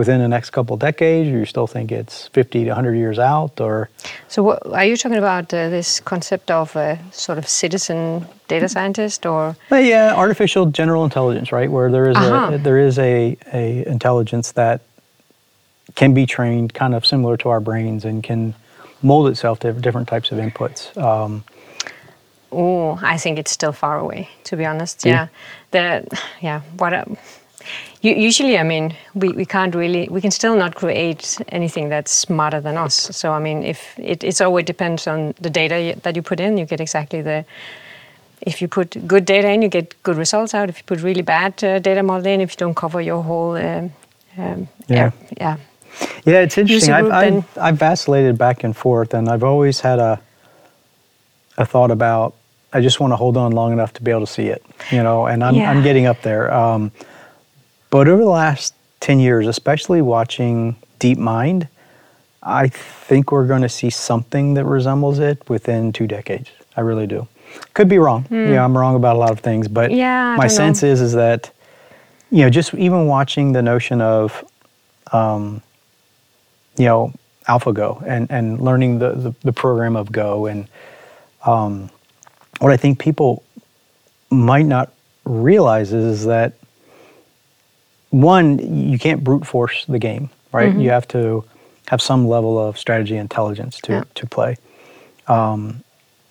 within 0.00 0.18
the 0.18 0.28
next 0.36 0.48
couple 0.56 0.72
of 0.72 0.80
decades, 0.80 1.28
or 1.28 1.36
you 1.40 1.44
still 1.44 1.66
think 1.66 1.92
it's 1.92 2.28
50 2.28 2.64
to 2.64 2.70
100 2.70 2.94
years 2.94 3.18
out, 3.18 3.60
or? 3.60 3.90
So, 4.28 4.42
what, 4.42 4.66
are 4.66 4.86
you 4.86 4.96
talking 4.96 5.18
about 5.18 5.52
uh, 5.52 5.68
this 5.68 6.00
concept 6.00 6.50
of 6.50 6.74
a 6.74 6.98
sort 7.12 7.36
of 7.36 7.46
citizen 7.46 8.24
data 8.48 8.66
scientist, 8.66 9.26
or? 9.26 9.56
Well, 9.70 9.82
yeah, 9.82 10.14
artificial 10.16 10.64
general 10.80 11.04
intelligence, 11.04 11.52
right? 11.52 11.70
Where 11.70 11.90
there 11.90 12.08
is 12.08 12.16
uh-huh. 12.16 12.54
a 12.54 12.58
there 12.58 12.78
is 12.78 12.98
a, 12.98 13.36
a 13.52 13.86
intelligence 13.86 14.52
that 14.52 14.80
can 15.96 16.14
be 16.14 16.24
trained, 16.24 16.72
kind 16.72 16.94
of 16.94 17.04
similar 17.04 17.36
to 17.42 17.50
our 17.50 17.60
brains, 17.60 18.06
and 18.06 18.22
can 18.22 18.54
mold 19.02 19.28
itself 19.28 19.58
to 19.60 19.72
different 19.74 20.08
types 20.08 20.32
of 20.32 20.38
inputs. 20.38 20.80
Um, 20.96 21.44
oh, 22.50 22.98
I 23.02 23.18
think 23.18 23.38
it's 23.38 23.50
still 23.50 23.72
far 23.72 23.98
away, 23.98 24.30
to 24.44 24.56
be 24.56 24.64
honest. 24.64 25.04
Yeah, 25.04 25.12
yeah. 25.12 25.28
the 25.74 26.18
yeah 26.40 26.60
what. 26.78 26.94
A, 26.94 27.04
usually, 28.02 28.58
I 28.58 28.62
mean, 28.62 28.94
we, 29.14 29.28
we 29.30 29.44
can't 29.44 29.74
really, 29.74 30.08
we 30.08 30.20
can 30.20 30.30
still 30.30 30.56
not 30.56 30.74
create 30.74 31.38
anything 31.48 31.88
that's 31.88 32.10
smarter 32.10 32.60
than 32.60 32.76
us. 32.76 32.94
So, 32.94 33.32
I 33.32 33.38
mean, 33.38 33.62
if 33.62 33.98
it 33.98 34.24
it's 34.24 34.40
always 34.40 34.64
depends 34.64 35.06
on 35.06 35.34
the 35.40 35.50
data 35.50 35.98
that 36.02 36.16
you 36.16 36.22
put 36.22 36.40
in, 36.40 36.58
you 36.58 36.66
get 36.66 36.80
exactly 36.80 37.22
the. 37.22 37.44
If 38.42 38.62
you 38.62 38.68
put 38.68 39.06
good 39.06 39.26
data 39.26 39.50
in, 39.50 39.60
you 39.60 39.68
get 39.68 40.02
good 40.02 40.16
results 40.16 40.54
out. 40.54 40.70
If 40.70 40.78
you 40.78 40.84
put 40.84 41.02
really 41.02 41.20
bad 41.20 41.62
uh, 41.62 41.78
data 41.78 42.02
model 42.02 42.26
in, 42.26 42.40
if 42.40 42.52
you 42.52 42.56
don't 42.56 42.74
cover 42.74 43.02
your 43.02 43.22
whole, 43.22 43.54
um, 43.54 43.92
um, 44.38 44.66
yeah, 44.88 45.10
yeah, 45.38 45.58
yeah, 46.24 46.40
it's 46.40 46.56
interesting. 46.56 46.94
I've, 46.94 47.10
I've, 47.10 47.58
I've, 47.58 47.76
vacillated 47.76 48.38
back 48.38 48.64
and 48.64 48.74
forth, 48.74 49.12
and 49.12 49.28
I've 49.28 49.44
always 49.44 49.80
had 49.80 49.98
a 49.98 50.18
a 51.58 51.66
thought 51.66 51.90
about 51.90 52.34
I 52.72 52.80
just 52.80 53.00
want 53.00 53.12
to 53.12 53.16
hold 53.16 53.36
on 53.36 53.52
long 53.52 53.72
enough 53.72 53.92
to 53.94 54.02
be 54.02 54.10
able 54.10 54.20
to 54.20 54.26
see 54.26 54.46
it, 54.46 54.64
you 54.90 55.02
know. 55.02 55.26
And 55.26 55.42
I'm 55.42 55.54
yeah. 55.54 55.70
I'm 55.70 55.82
getting 55.82 56.06
up 56.06 56.22
there. 56.22 56.52
Um, 56.52 56.92
but 57.90 58.08
over 58.08 58.22
the 58.22 58.30
last 58.30 58.74
ten 59.00 59.20
years, 59.20 59.46
especially 59.46 60.02
watching 60.02 60.76
DeepMind, 60.98 61.68
I 62.42 62.68
think 62.68 63.32
we're 63.32 63.46
going 63.46 63.62
to 63.62 63.68
see 63.68 63.90
something 63.90 64.54
that 64.54 64.64
resembles 64.64 65.18
it 65.18 65.48
within 65.48 65.92
two 65.92 66.06
decades. 66.06 66.50
I 66.76 66.80
really 66.80 67.06
do. 67.06 67.28
Could 67.74 67.88
be 67.88 67.98
wrong. 67.98 68.24
Mm. 68.24 68.50
Yeah, 68.50 68.64
I'm 68.64 68.76
wrong 68.76 68.94
about 68.96 69.16
a 69.16 69.18
lot 69.18 69.30
of 69.30 69.40
things, 69.40 69.68
but 69.68 69.90
yeah, 69.90 70.36
my 70.36 70.46
sense 70.46 70.82
know. 70.82 70.88
is 70.88 71.00
is 71.00 71.12
that 71.14 71.50
you 72.30 72.42
know 72.42 72.50
just 72.50 72.72
even 72.74 73.06
watching 73.06 73.52
the 73.52 73.62
notion 73.62 74.00
of 74.00 74.44
um, 75.12 75.62
you 76.76 76.84
know, 76.84 77.12
AlphaGo 77.48 78.02
and, 78.06 78.30
and 78.30 78.60
learning 78.60 78.98
the, 78.98 79.12
the, 79.12 79.34
the 79.42 79.52
program 79.52 79.96
of 79.96 80.12
Go. 80.12 80.46
And 80.46 80.68
um, 81.44 81.90
what 82.60 82.72
I 82.72 82.76
think 82.76 82.98
people 82.98 83.42
might 84.30 84.66
not 84.66 84.92
realize 85.24 85.92
is, 85.92 86.20
is 86.20 86.26
that 86.26 86.54
one, 88.10 88.90
you 88.90 88.98
can't 88.98 89.24
brute 89.24 89.46
force 89.46 89.84
the 89.86 89.98
game, 89.98 90.30
right? 90.52 90.70
Mm-hmm. 90.70 90.80
You 90.80 90.90
have 90.90 91.08
to 91.08 91.44
have 91.86 92.02
some 92.02 92.28
level 92.28 92.58
of 92.58 92.78
strategy 92.78 93.16
intelligence 93.16 93.80
to, 93.82 93.92
yeah. 93.92 94.04
to 94.14 94.26
play. 94.26 94.56
Um, 95.26 95.82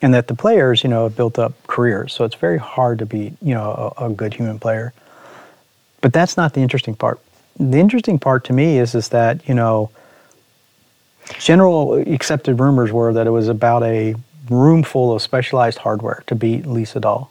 and 0.02 0.14
that 0.14 0.28
the 0.28 0.36
players, 0.36 0.84
you 0.84 0.90
know, 0.90 1.04
have 1.04 1.16
built 1.16 1.38
up 1.38 1.54
careers. 1.68 2.14
So 2.14 2.24
it's 2.24 2.36
very 2.36 2.58
hard 2.58 3.00
to 3.00 3.06
be, 3.06 3.34
you 3.42 3.54
know, 3.54 3.94
a, 3.98 4.06
a 4.06 4.10
good 4.10 4.34
human 4.34 4.60
player. 4.60 4.94
But 6.02 6.14
that's 6.14 6.38
not 6.38 6.54
the 6.54 6.62
interesting 6.62 6.96
part. 6.96 7.20
The 7.60 7.78
interesting 7.78 8.20
part 8.20 8.46
to 8.46 8.54
me 8.54 8.78
is, 8.78 8.96
is 8.96 9.10
that, 9.10 9.48
you 9.48 9.54
know, 9.54 9.90
general 11.40 11.96
accepted 11.96 12.60
rumors 12.60 12.92
were 12.92 13.12
that 13.14 13.28
it 13.28 13.32
was 13.32 13.50
about 13.50 13.84
a 13.84 14.16
room 14.50 14.84
full 14.84 15.14
of 15.14 15.22
specialized 15.22 15.78
hardware 15.78 16.24
to 16.28 16.36
beat 16.36 16.66
Lee 16.66 16.84
Sedol. 16.84 17.28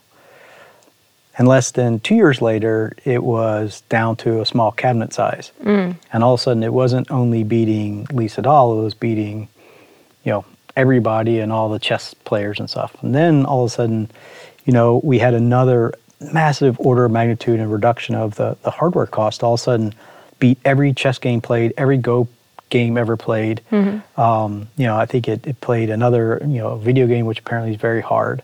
And 1.39 1.47
less 1.47 1.71
than 1.71 2.01
two 2.01 2.15
years 2.15 2.41
later, 2.41 2.93
it 3.05 3.23
was 3.23 3.81
down 3.87 4.17
to 4.17 4.41
a 4.41 4.45
small 4.45 4.73
cabinet 4.73 5.13
size. 5.13 5.53
Mm. 5.63 5.95
And 6.11 6.23
all 6.23 6.33
of 6.33 6.41
a 6.41 6.43
sudden, 6.43 6.63
it 6.63 6.73
wasn't 6.73 7.09
only 7.09 7.45
beating 7.45 8.05
Lee 8.11 8.27
Sedol, 8.27 8.77
it 8.77 8.83
was 8.83 8.93
beating, 8.93 9.47
you 10.25 10.33
know, 10.33 10.45
everybody 10.75 11.39
and 11.39 11.51
all 11.51 11.69
the 11.69 11.79
chess 11.79 12.13
players 12.13 12.59
and 12.59 12.69
stuff. 12.69 12.93
And 13.01 13.15
then 13.15 13.45
all 13.45 13.63
of 13.63 13.71
a 13.71 13.73
sudden, 13.73 14.11
you 14.65 14.73
know, 14.73 14.99
we 15.01 15.17
had 15.17 15.33
another 15.33 15.93
massive 16.19 16.77
order 16.77 17.05
of 17.05 17.11
magnitude 17.11 17.61
and 17.61 17.71
reduction 17.71 18.15
of 18.15 18.35
the, 18.35 18.57
the 18.63 18.71
hardware 18.71 19.07
cost. 19.07 19.41
All 19.41 19.53
of 19.53 19.61
a 19.61 19.63
sudden, 19.63 19.95
beat 20.39 20.59
every 20.65 20.93
chess 20.93 21.19
game 21.19 21.39
played, 21.39 21.73
every 21.77 21.97
Go 21.97 22.27
game 22.69 22.97
ever 22.97 23.15
played. 23.15 23.61
Mm-hmm. 23.71 24.19
Um, 24.19 24.67
you 24.75 24.85
know, 24.85 24.97
I 24.97 25.05
think 25.05 25.29
it, 25.29 25.47
it, 25.47 25.61
played 25.61 25.89
another, 25.89 26.39
you 26.41 26.59
know, 26.59 26.75
video 26.75 27.07
game 27.07 27.25
which 27.25 27.39
apparently 27.39 27.73
is 27.73 27.79
very 27.79 28.01
hard. 28.01 28.43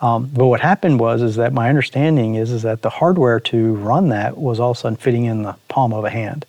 Um, 0.00 0.30
but 0.34 0.46
what 0.46 0.60
happened 0.60 1.00
was 1.00 1.22
is 1.22 1.36
that 1.36 1.52
my 1.52 1.68
understanding 1.68 2.34
is 2.34 2.50
is 2.50 2.62
that 2.62 2.82
the 2.82 2.90
hardware 2.90 3.40
to 3.40 3.74
run 3.76 4.08
that 4.08 4.36
was 4.36 4.60
all 4.60 4.72
of 4.72 4.76
a 4.76 4.80
sudden 4.80 4.96
fitting 4.96 5.24
in 5.24 5.42
the 5.42 5.56
palm 5.68 5.92
of 5.92 6.04
a 6.04 6.10
hand. 6.10 6.44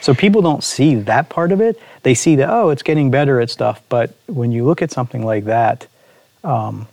So 0.00 0.14
people 0.14 0.42
don't 0.42 0.64
see 0.64 0.96
that 0.96 1.28
part 1.28 1.52
of 1.52 1.60
it. 1.60 1.80
They 2.02 2.14
see 2.14 2.36
that 2.36 2.50
oh, 2.50 2.70
it's 2.70 2.82
getting 2.82 3.10
better 3.10 3.40
at 3.40 3.50
stuff. 3.50 3.80
But 3.88 4.14
when 4.26 4.50
you 4.52 4.64
look 4.64 4.82
at 4.82 4.90
something 4.90 5.24
like 5.24 5.44
that, 5.44 5.86
um, 6.42 6.88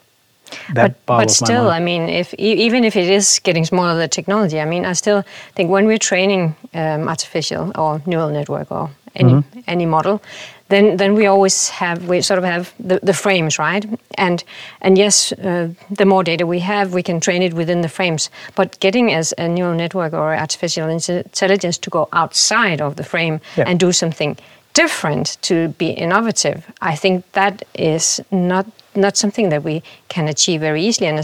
that 0.74 1.06
but, 1.06 1.18
but 1.18 1.32
still, 1.32 1.70
I 1.70 1.80
mean, 1.80 2.10
if 2.10 2.34
even 2.36 2.84
if 2.84 2.96
it 2.96 3.10
is 3.10 3.40
getting 3.40 3.66
smaller, 3.66 3.98
the 3.98 4.08
technology. 4.08 4.60
I 4.60 4.66
mean, 4.66 4.86
I 4.86 4.94
still 4.94 5.24
think 5.56 5.70
when 5.70 5.86
we're 5.86 5.98
training 5.98 6.56
um, 6.74 7.08
artificial 7.08 7.72
or 7.76 8.02
neural 8.06 8.30
network 8.30 8.72
or 8.72 8.90
any 9.16 9.34
mm-hmm. 9.34 9.60
any 9.68 9.86
model, 9.86 10.22
then 10.70 10.98
then 10.98 11.14
we 11.16 11.28
always 11.28 11.70
have 11.70 12.08
we 12.08 12.22
sort 12.22 12.38
of 12.40 12.46
have 12.46 12.74
the, 12.80 13.00
the 13.04 13.14
frames 13.14 13.60
right? 13.60 13.86
And 14.18 14.44
and 14.82 14.98
yes 14.98 15.32
uh, 15.34 15.70
the 15.92 16.06
more 16.06 16.24
data 16.24 16.46
we 16.46 16.60
have 16.60 16.94
we 16.94 17.04
can 17.04 17.20
train 17.20 17.42
it 17.42 17.54
within 17.54 17.82
the 17.82 17.90
frames. 17.90 18.30
But 18.56 18.80
getting 18.80 19.14
as 19.14 19.34
a 19.38 19.48
neural 19.48 19.76
network 19.76 20.14
or 20.14 20.36
artificial 20.36 20.90
intelligence 20.90 21.78
to 21.80 21.90
go 21.90 22.08
outside 22.14 22.82
of 22.82 22.96
the 22.96 23.04
frame 23.04 23.40
yeah. 23.58 23.66
and 23.68 23.80
do 23.80 23.92
something 23.92 24.38
different 24.76 25.38
to 25.42 25.70
be 25.80 25.90
innovative 25.90 26.64
i 26.80 26.96
think 26.96 27.26
that 27.32 27.64
is 27.74 28.22
not 28.30 28.68
not 28.96 29.18
something 29.18 29.50
that 29.50 29.64
we 29.64 29.84
can 30.08 30.28
achieve 30.28 30.62
very 30.62 30.84
easily. 30.84 31.08
And 31.08 31.20
I 31.20 31.24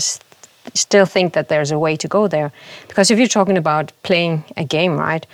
still 0.74 1.06
think 1.06 1.34
that 1.34 1.50
there's 1.50 1.72
a 1.72 1.80
way 1.80 1.96
to 1.98 2.08
go 2.08 2.28
there. 2.28 2.52
Because 2.88 3.12
if 3.12 3.20
you're 3.20 3.28
talking 3.28 3.58
about 3.58 3.92
playing 4.04 4.44
a 4.58 4.64
game 4.64 4.98
right 4.98 5.26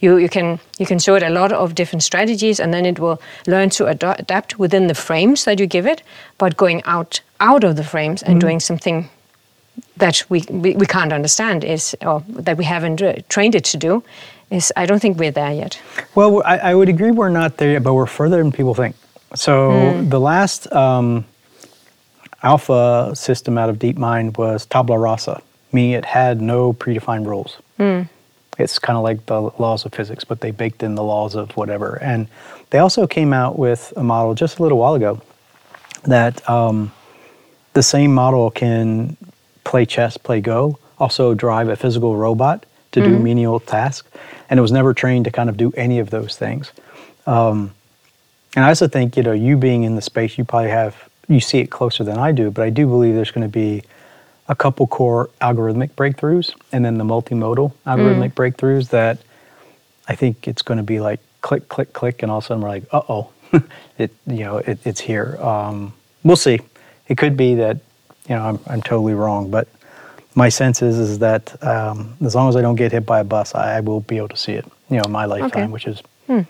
you, 0.00 0.16
you 0.16 0.28
can 0.28 0.58
you 0.78 0.86
can 0.86 0.98
show 0.98 1.14
it 1.14 1.22
a 1.22 1.30
lot 1.30 1.52
of 1.52 1.74
different 1.74 2.02
strategies 2.02 2.60
and 2.60 2.72
then 2.72 2.84
it 2.86 2.98
will 2.98 3.20
learn 3.46 3.70
to 3.70 3.86
ad- 3.86 4.02
adapt 4.18 4.58
within 4.58 4.86
the 4.86 4.94
frames 4.94 5.44
that 5.44 5.60
you 5.60 5.66
give 5.66 5.86
it 5.86 6.02
but 6.38 6.56
going 6.56 6.82
out 6.84 7.20
out 7.38 7.64
of 7.64 7.76
the 7.76 7.84
frames 7.84 8.22
and 8.22 8.32
mm-hmm. 8.32 8.46
doing 8.46 8.60
something 8.60 9.08
that 9.96 10.24
we, 10.28 10.44
we, 10.50 10.74
we, 10.74 10.86
can't 10.86 11.12
understand 11.12 11.64
is 11.64 11.96
or 12.02 12.22
that 12.28 12.56
we 12.56 12.64
haven't 12.64 13.00
uh, 13.02 13.14
trained 13.28 13.54
it 13.54 13.64
to 13.64 13.76
do 13.76 14.02
is 14.50 14.72
I 14.76 14.86
don't 14.86 15.00
think 15.00 15.18
we're 15.18 15.30
there 15.30 15.52
yet. 15.52 15.80
Well, 16.14 16.42
I, 16.44 16.58
I, 16.58 16.74
would 16.74 16.88
agree 16.88 17.12
we're 17.12 17.28
not 17.28 17.56
there 17.56 17.72
yet, 17.72 17.82
but 17.82 17.94
we're 17.94 18.06
further 18.06 18.38
than 18.38 18.50
people 18.50 18.74
think. 18.74 18.96
So 19.34 19.70
mm. 19.70 20.10
the 20.10 20.18
last 20.18 20.70
um, 20.72 21.24
alpha 22.42 23.12
system 23.14 23.56
out 23.56 23.70
of 23.70 23.78
DeepMind 23.78 24.36
was 24.36 24.66
tabula 24.66 24.98
rasa, 24.98 25.40
meaning 25.72 25.92
it 25.92 26.04
had 26.04 26.40
no 26.40 26.72
predefined 26.72 27.26
rules. 27.26 27.58
Mm. 27.78 28.08
It's 28.60 28.78
kind 28.78 28.96
of 28.96 29.02
like 29.02 29.26
the 29.26 29.40
laws 29.40 29.84
of 29.84 29.92
physics, 29.92 30.24
but 30.24 30.40
they 30.40 30.50
baked 30.50 30.82
in 30.82 30.94
the 30.94 31.02
laws 31.02 31.34
of 31.34 31.56
whatever. 31.56 31.98
And 32.02 32.28
they 32.70 32.78
also 32.78 33.06
came 33.06 33.32
out 33.32 33.58
with 33.58 33.92
a 33.96 34.02
model 34.02 34.34
just 34.34 34.58
a 34.58 34.62
little 34.62 34.78
while 34.78 34.94
ago 34.94 35.20
that 36.04 36.48
um, 36.48 36.92
the 37.72 37.82
same 37.82 38.14
model 38.14 38.50
can 38.50 39.16
play 39.64 39.84
chess, 39.84 40.16
play 40.16 40.40
Go, 40.40 40.78
also 40.98 41.34
drive 41.34 41.68
a 41.68 41.76
physical 41.76 42.16
robot 42.16 42.66
to 42.92 43.00
mm-hmm. 43.00 43.10
do 43.10 43.18
menial 43.18 43.60
tasks, 43.60 44.08
and 44.48 44.58
it 44.58 44.60
was 44.60 44.72
never 44.72 44.94
trained 44.94 45.24
to 45.24 45.30
kind 45.30 45.48
of 45.48 45.56
do 45.56 45.72
any 45.76 45.98
of 45.98 46.10
those 46.10 46.36
things. 46.36 46.72
Um, 47.26 47.72
and 48.56 48.64
I 48.64 48.68
also 48.68 48.88
think, 48.88 49.16
you 49.16 49.22
know, 49.22 49.32
you 49.32 49.56
being 49.56 49.84
in 49.84 49.94
the 49.94 50.02
space, 50.02 50.36
you 50.36 50.44
probably 50.44 50.70
have 50.70 51.08
you 51.28 51.40
see 51.40 51.58
it 51.58 51.68
closer 51.70 52.02
than 52.02 52.18
I 52.18 52.32
do, 52.32 52.50
but 52.50 52.62
I 52.62 52.70
do 52.70 52.86
believe 52.86 53.14
there's 53.14 53.30
going 53.30 53.46
to 53.46 53.52
be 53.52 53.82
a 54.50 54.54
couple 54.56 54.86
core 54.88 55.30
algorithmic 55.40 55.90
breakthroughs 55.92 56.52
and 56.72 56.84
then 56.84 56.98
the 56.98 57.04
multimodal 57.04 57.72
algorithmic 57.86 58.32
mm. 58.32 58.34
breakthroughs 58.34 58.90
that 58.90 59.18
I 60.08 60.16
think 60.16 60.48
it's 60.48 60.60
going 60.60 60.78
to 60.78 60.84
be 60.84 60.98
like 60.98 61.20
click, 61.40 61.68
click, 61.68 61.92
click, 61.92 62.22
and 62.22 62.32
all 62.32 62.38
of 62.38 62.44
a 62.44 62.46
sudden 62.48 62.62
we're 62.62 62.68
like, 62.68 62.84
uh 62.92 63.02
oh, 63.08 63.30
it 63.98 64.10
you 64.26 64.44
know 64.44 64.58
it, 64.58 64.80
it's 64.84 65.00
here. 65.00 65.38
Um, 65.40 65.94
we'll 66.24 66.36
see. 66.36 66.58
It 67.06 67.16
could 67.16 67.36
be 67.36 67.54
that 67.54 67.76
you 68.28 68.34
know 68.34 68.42
I'm, 68.42 68.58
I'm 68.66 68.82
totally 68.82 69.14
wrong, 69.14 69.52
but 69.52 69.68
my 70.34 70.48
sense 70.48 70.82
is 70.82 70.98
is 70.98 71.20
that 71.20 71.62
um, 71.62 72.16
as 72.20 72.34
long 72.34 72.48
as 72.48 72.56
I 72.56 72.60
don't 72.60 72.74
get 72.74 72.90
hit 72.90 73.06
by 73.06 73.20
a 73.20 73.24
bus, 73.24 73.54
I, 73.54 73.76
I, 73.76 73.80
will 73.80 74.00
be 74.00 74.16
able 74.16 74.28
to 74.28 74.36
see 74.36 74.52
it. 74.52 74.64
You 74.88 74.96
know, 74.96 75.04
in 75.04 75.12
my 75.12 75.26
lifetime, 75.26 75.64
okay. 75.64 75.66
which 75.72 75.86
is 75.86 76.02
hmm. 76.26 76.40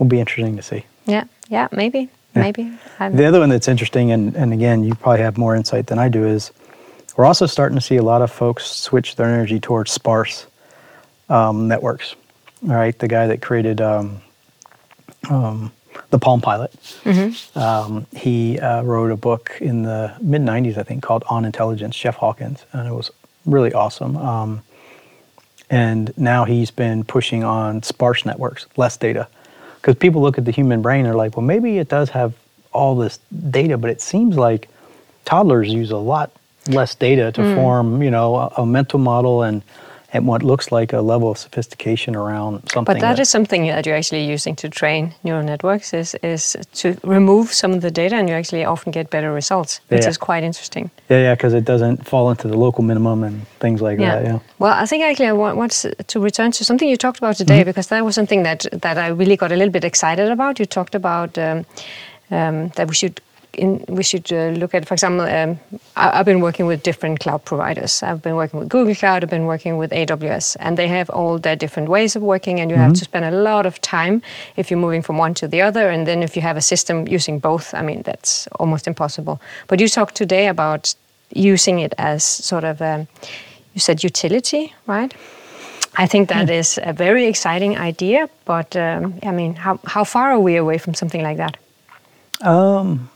will 0.00 0.06
be 0.06 0.18
interesting 0.18 0.56
to 0.56 0.62
see. 0.62 0.84
Yeah, 1.06 1.24
yeah, 1.48 1.68
maybe, 1.70 2.08
yeah. 2.34 2.42
maybe. 2.42 2.72
I'm... 2.98 3.14
The 3.14 3.26
other 3.26 3.38
one 3.38 3.48
that's 3.48 3.68
interesting, 3.68 4.10
and, 4.10 4.34
and 4.34 4.52
again, 4.52 4.82
you 4.82 4.96
probably 4.96 5.22
have 5.22 5.38
more 5.38 5.54
insight 5.54 5.86
than 5.86 6.00
I 6.00 6.08
do, 6.08 6.26
is 6.26 6.50
we're 7.18 7.26
also 7.26 7.46
starting 7.46 7.76
to 7.76 7.82
see 7.82 7.96
a 7.96 8.02
lot 8.02 8.22
of 8.22 8.30
folks 8.30 8.64
switch 8.64 9.16
their 9.16 9.26
energy 9.26 9.58
towards 9.58 9.90
sparse 9.90 10.46
um, 11.28 11.66
networks. 11.66 12.14
All 12.62 12.76
right, 12.76 12.96
the 12.96 13.08
guy 13.08 13.26
that 13.26 13.42
created 13.42 13.80
um, 13.80 14.22
um, 15.28 15.72
the 16.10 16.18
Palm 16.20 16.40
Pilot, 16.40 16.72
mm-hmm. 17.02 17.58
Um, 17.58 18.06
he 18.14 18.60
uh, 18.60 18.82
wrote 18.82 19.10
a 19.10 19.16
book 19.16 19.58
in 19.60 19.82
the 19.82 20.14
mid 20.20 20.42
'90s, 20.42 20.78
I 20.78 20.84
think, 20.84 21.02
called 21.02 21.24
On 21.28 21.44
Intelligence. 21.44 21.96
Jeff 21.96 22.14
Hawkins, 22.14 22.64
and 22.72 22.88
it 22.88 22.92
was 22.92 23.10
really 23.44 23.72
awesome. 23.72 24.16
Um, 24.16 24.62
and 25.70 26.16
now 26.16 26.44
he's 26.44 26.70
been 26.70 27.02
pushing 27.02 27.42
on 27.42 27.82
sparse 27.82 28.24
networks, 28.26 28.66
less 28.76 28.96
data, 28.96 29.26
because 29.76 29.96
people 29.96 30.22
look 30.22 30.38
at 30.38 30.44
the 30.44 30.52
human 30.52 30.82
brain, 30.82 31.00
and 31.00 31.06
they're 31.06 31.14
like, 31.14 31.36
well, 31.36 31.44
maybe 31.44 31.78
it 31.78 31.88
does 31.88 32.10
have 32.10 32.32
all 32.72 32.94
this 32.94 33.18
data, 33.50 33.76
but 33.76 33.90
it 33.90 34.00
seems 34.00 34.36
like 34.36 34.68
toddlers 35.24 35.72
use 35.72 35.90
a 35.90 35.96
lot 35.96 36.30
less 36.68 36.94
data 36.94 37.32
to 37.32 37.40
mm. 37.40 37.54
form, 37.54 38.02
you 38.02 38.10
know, 38.10 38.36
a, 38.36 38.46
a, 38.58 38.66
mental 38.66 38.98
model 38.98 39.42
and 39.42 39.62
and 40.12 40.26
what 40.26 40.42
looks 40.42 40.72
like 40.72 40.94
a 40.94 41.00
level 41.00 41.30
of 41.30 41.36
sophistication 41.36 42.16
around 42.16 42.62
something. 42.70 42.84
But 42.84 43.00
that, 43.00 43.16
that 43.16 43.18
is 43.18 43.28
something 43.28 43.66
that 43.66 43.84
you're 43.84 43.96
actually 43.96 44.24
using 44.24 44.56
to 44.56 44.68
train 44.70 45.14
neural 45.22 45.44
networks 45.44 45.92
is 45.92 46.14
is 46.22 46.56
to 46.74 46.96
remove 47.02 47.52
some 47.52 47.72
of 47.72 47.82
the 47.82 47.90
data, 47.90 48.16
and 48.16 48.28
you 48.28 48.34
actually 48.34 48.64
often 48.64 48.90
get 48.90 49.10
better 49.10 49.32
results, 49.32 49.80
which 49.88 50.02
yeah. 50.02 50.08
is 50.08 50.16
quite 50.16 50.44
interesting. 50.44 50.90
Yeah, 51.10 51.22
yeah, 51.22 51.34
because 51.34 51.52
it 51.52 51.64
doesn't 51.64 52.06
fall 52.06 52.30
into 52.30 52.48
the 52.48 52.56
local 52.56 52.84
minimum 52.84 53.22
and 53.22 53.46
things 53.60 53.82
like 53.82 53.98
yeah. 53.98 54.14
that. 54.14 54.24
Yeah. 54.24 54.38
Well, 54.58 54.72
I 54.72 54.86
think 54.86 55.04
actually 55.04 55.28
I 55.28 55.32
want, 55.32 55.58
want 55.58 55.84
to 56.06 56.20
return 56.20 56.52
to 56.52 56.64
something 56.64 56.88
you 56.88 56.96
talked 56.96 57.18
about 57.18 57.36
today 57.36 57.60
mm-hmm. 57.60 57.70
because 57.70 57.88
that 57.88 58.04
was 58.04 58.14
something 58.14 58.44
that 58.44 58.66
that 58.72 58.96
I 58.96 59.08
really 59.08 59.36
got 59.36 59.52
a 59.52 59.56
little 59.56 59.72
bit 59.72 59.84
excited 59.84 60.30
about. 60.30 60.58
You 60.58 60.66
talked 60.66 60.94
about. 60.94 61.36
Um, 61.36 61.66
um, 62.30 62.68
that 62.76 62.88
we 62.88 62.94
should 62.94 63.20
in, 63.54 63.84
we 63.88 64.02
should 64.02 64.32
uh, 64.32 64.50
look 64.50 64.74
at, 64.74 64.86
for 64.86 64.94
example, 64.94 65.22
um, 65.22 65.58
I, 65.96 66.16
have 66.16 66.26
been 66.26 66.40
working 66.40 66.66
with 66.66 66.82
different 66.82 67.20
cloud 67.20 67.44
providers. 67.44 68.02
I've 68.02 68.22
been 68.22 68.36
working 68.36 68.60
with 68.60 68.68
Google 68.68 68.94
Cloud, 68.94 69.24
I've 69.24 69.30
been 69.30 69.46
working 69.46 69.76
with 69.76 69.90
AWS, 69.90 70.56
and 70.60 70.76
they 70.76 70.88
have 70.88 71.10
all 71.10 71.38
their 71.38 71.56
different 71.56 71.88
ways 71.88 72.16
of 72.16 72.22
working, 72.22 72.60
and 72.60 72.70
you 72.70 72.76
mm-hmm. 72.76 72.84
have 72.84 72.94
to 72.94 73.04
spend 73.04 73.24
a 73.24 73.30
lot 73.30 73.66
of 73.66 73.80
time 73.80 74.22
if 74.56 74.70
you're 74.70 74.80
moving 74.80 75.02
from 75.02 75.18
one 75.18 75.34
to 75.34 75.48
the 75.48 75.62
other. 75.62 75.90
And 75.90 76.06
then 76.06 76.22
if 76.22 76.36
you 76.36 76.42
have 76.42 76.56
a 76.56 76.62
system 76.62 77.08
using 77.08 77.38
both, 77.38 77.74
I 77.74 77.82
mean, 77.82 78.02
that's 78.02 78.46
almost 78.58 78.86
impossible. 78.86 79.40
But 79.66 79.80
you 79.80 79.88
talked 79.88 80.14
today 80.14 80.48
about 80.48 80.94
using 81.30 81.80
it 81.80 81.94
as 81.98 82.24
sort 82.24 82.64
of, 82.64 82.80
a, 82.80 82.94
um, 82.94 83.08
you 83.74 83.80
said 83.80 84.02
utility, 84.02 84.74
right? 84.86 85.14
I 85.96 86.06
think 86.06 86.28
that 86.28 86.48
mm. 86.48 86.58
is 86.58 86.78
a 86.82 86.92
very 86.92 87.26
exciting 87.26 87.76
idea, 87.76 88.28
but 88.44 88.76
um, 88.76 89.18
I 89.22 89.32
mean, 89.32 89.54
how, 89.54 89.80
how 89.84 90.04
far 90.04 90.30
are 90.30 90.40
we 90.40 90.56
away 90.56 90.78
from 90.78 90.94
something 90.94 91.22
like 91.22 91.38
that? 91.38 91.56
Um, 92.40 93.10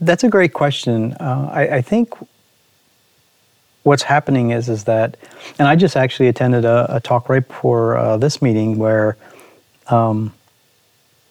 that's 0.00 0.24
a 0.24 0.28
great 0.28 0.52
question. 0.52 1.12
Uh, 1.14 1.50
I, 1.52 1.76
I, 1.76 1.82
think 1.82 2.12
what's 3.84 4.02
happening 4.02 4.50
is 4.50 4.68
is 4.68 4.84
that, 4.84 5.16
and 5.58 5.68
I 5.68 5.76
just 5.76 5.96
actually 5.96 6.28
attended 6.28 6.64
a, 6.64 6.96
a 6.96 7.00
talk 7.00 7.28
right 7.28 7.46
before 7.46 7.96
uh, 7.96 8.16
this 8.16 8.42
meeting 8.42 8.78
where, 8.78 9.16
um, 9.88 10.32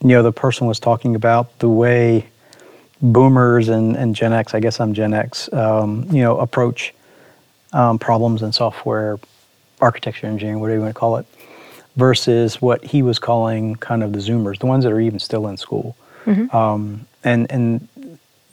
you 0.00 0.08
know, 0.08 0.22
the 0.22 0.32
person 0.32 0.66
was 0.66 0.80
talking 0.80 1.14
about 1.14 1.58
the 1.58 1.68
way 1.68 2.26
boomers 3.02 3.68
and, 3.68 3.96
and 3.96 4.14
Gen 4.14 4.32
X, 4.32 4.54
I 4.54 4.60
guess 4.60 4.80
I'm 4.80 4.94
Gen 4.94 5.12
X, 5.12 5.52
um, 5.52 6.06
you 6.10 6.22
know, 6.22 6.38
approach 6.38 6.94
um, 7.72 7.98
problems 7.98 8.42
in 8.42 8.52
software 8.52 9.18
architecture 9.80 10.26
engineering, 10.26 10.60
whatever 10.60 10.78
you 10.78 10.82
want 10.82 10.94
to 10.94 10.98
call 10.98 11.16
it, 11.16 11.26
versus 11.96 12.62
what 12.62 12.84
he 12.84 13.02
was 13.02 13.18
calling 13.18 13.74
kind 13.76 14.02
of 14.02 14.12
the 14.12 14.18
Zoomers, 14.18 14.58
the 14.58 14.66
ones 14.66 14.84
that 14.84 14.92
are 14.92 15.00
even 15.00 15.18
still 15.18 15.46
in 15.48 15.56
school. 15.56 15.96
Mm-hmm. 16.24 16.54
Um, 16.56 17.06
and 17.22 17.50
and 17.50 17.88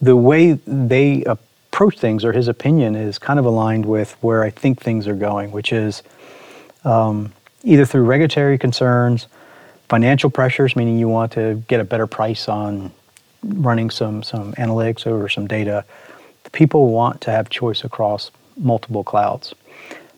the 0.02 0.16
way 0.16 0.54
they 0.66 1.24
approach 1.24 2.00
things 2.00 2.26
or 2.26 2.34
his 2.34 2.48
opinion 2.48 2.96
is 2.96 3.20
kind 3.20 3.40
of 3.40 3.46
aligned 3.46 3.86
with 3.86 4.14
where 4.22 4.44
I 4.44 4.50
think 4.50 4.82
things 4.82 5.08
are 5.08 5.16
going, 5.16 5.52
which 5.52 5.72
is 5.72 6.04
um, 6.84 7.34
either 7.64 7.86
through 7.86 8.04
regulatory 8.04 8.58
concerns, 8.58 9.28
financial 9.88 10.30
pressures, 10.30 10.76
meaning 10.76 10.98
you 10.98 11.08
want 11.08 11.32
to 11.34 11.64
get 11.68 11.80
a 11.80 11.84
better 11.84 12.08
price 12.08 12.48
on 12.48 12.92
running 13.44 13.90
some 13.90 14.24
some 14.24 14.54
analytics 14.54 15.08
over 15.08 15.28
some 15.28 15.48
data, 15.48 15.84
people 16.52 16.92
want 16.92 17.22
to 17.22 17.32
have 17.32 17.50
choice 17.50 17.84
across 17.84 18.32
multiple 18.58 19.04
clouds. 19.04 19.54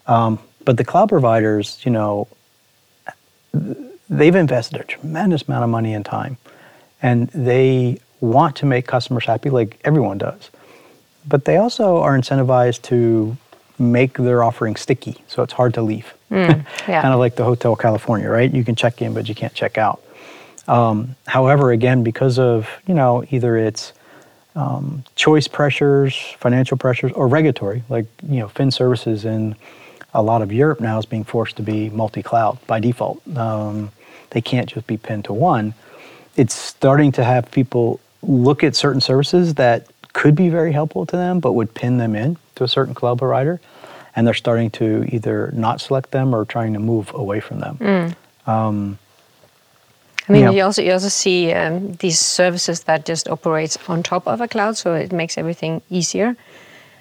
Um, 0.08 0.40
but 0.66 0.78
the 0.78 0.84
cloud 0.84 1.10
providers, 1.10 1.82
you 1.84 1.92
know, 1.92 2.28
they've 4.10 4.36
invested 4.36 4.82
a 4.82 4.84
tremendous 4.84 5.44
amount 5.44 5.63
of 5.63 5.70
money 5.70 5.94
and 5.94 6.06
time, 6.06 6.38
and 7.02 7.28
they 7.30 8.00
want 8.24 8.56
to 8.56 8.65
make 8.65 8.88
customers 8.88 9.25
happy 9.25 9.50
like 9.50 9.80
everyone 9.84 10.18
does. 10.18 10.50
But 11.27 11.46
they 11.46 11.58
also 11.58 11.98
are 11.98 12.18
incentivized 12.18 12.82
to 12.84 13.38
make 13.77 14.18
their 14.18 14.44
offering 14.44 14.75
sticky, 14.75 15.24
so 15.27 15.44
it's 15.44 15.53
hard 15.53 15.74
to 15.74 15.82
leave. 15.82 16.13
Mm, 16.32 16.65
yeah. 16.88 17.01
kind 17.01 17.13
of 17.13 17.20
like 17.20 17.36
the 17.36 17.44
Hotel 17.44 17.75
California, 17.75 18.30
right? 18.30 18.51
You 18.51 18.63
can 18.63 18.75
check 18.75 19.01
in, 19.01 19.13
but 19.13 19.27
you 19.27 19.36
can't 19.36 19.53
check 19.53 19.77
out. 19.77 20.01
Um, 20.68 21.15
however, 21.27 21.72
again, 21.72 22.03
because 22.03 22.39
of 22.39 22.70
you 22.88 22.94
know 22.94 23.24
either 23.30 23.58
it's 23.58 23.94
um, 24.56 25.03
choice 25.15 25.48
pressures, 25.48 26.15
financial 26.38 26.77
pressures, 26.77 27.12
or 27.13 27.27
regulatory, 27.27 27.84
like 27.89 28.06
you 28.27 28.39
know 28.39 28.48
Fin 28.48 28.72
services 28.72 29.25
in 29.25 29.56
a 30.13 30.22
lot 30.22 30.42
of 30.42 30.51
Europe 30.53 30.80
now 30.80 30.98
is 31.00 31.06
being 31.06 31.24
forced 31.24 31.58
to 31.58 31.63
be 31.63 31.89
multi-cloud 31.89 32.58
by 32.68 32.80
default. 32.80 33.22
Um, 33.36 33.92
they 34.30 34.42
can't 34.42 34.70
just 34.70 34.88
be 34.88 34.98
pinned 34.98 35.25
to 35.25 35.34
one. 35.34 35.74
It's 36.36 36.53
starting 36.53 37.12
to 37.13 37.24
have 37.24 37.50
people 37.51 38.00
look 38.24 38.63
at 38.63 38.75
certain 38.75 39.01
services 39.01 39.56
that 39.56 39.88
could 40.13 40.36
be 40.36 40.50
very 40.50 40.72
helpful 40.72 41.06
to 41.06 41.15
them, 41.15 41.39
but 41.39 41.53
would 41.53 41.74
pin 41.74 41.98
them 41.98 42.15
in 42.15 42.38
to 42.56 42.63
a 42.63 42.68
certain 42.68 42.94
cloud 42.94 43.18
provider, 43.18 43.60
and 44.15 44.25
they're 44.25 44.34
starting 44.34 44.70
to 44.72 45.06
either 45.10 45.51
not 45.56 45.82
select 45.82 46.12
them 46.12 46.34
or 46.34 46.46
trying 46.46 46.74
to 46.74 46.80
move 46.80 47.12
away 47.13 47.39
from 47.39 47.60
them. 47.60 47.77
Mm. 47.77 48.15
Um, 48.48 49.00
I 50.30 50.32
mean, 50.32 50.44
yeah. 50.44 50.51
you 50.51 50.63
also 50.63 50.82
you 50.82 50.94
also 50.94 51.10
see 51.10 51.51
um, 51.51 51.94
these 51.94 52.20
services 52.20 52.84
that 52.84 53.06
just 53.06 53.27
operates 53.27 53.77
on 53.89 54.03
top 54.03 54.27
of 54.27 54.39
a 54.39 54.48
cloud, 54.48 54.77
so 54.77 54.94
it 54.94 55.12
makes 55.12 55.38
everything 55.38 55.82
easier. 55.89 56.38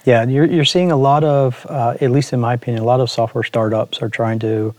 Yeah, 0.05 0.25
you're 0.25 0.47
you're 0.47 0.65
seeing 0.65 0.91
a 0.91 0.97
lot 0.97 1.23
of, 1.23 1.65
uh, 1.69 1.95
at 2.01 2.11
least 2.11 2.33
in 2.33 2.41
my 2.41 2.55
opinion, 2.55 2.83
a 2.83 2.87
lot 2.87 3.01
of 3.01 3.11
software 3.11 3.45
startups 3.45 4.03
are 4.03 4.09
trying 4.09 4.41
to 4.41 4.75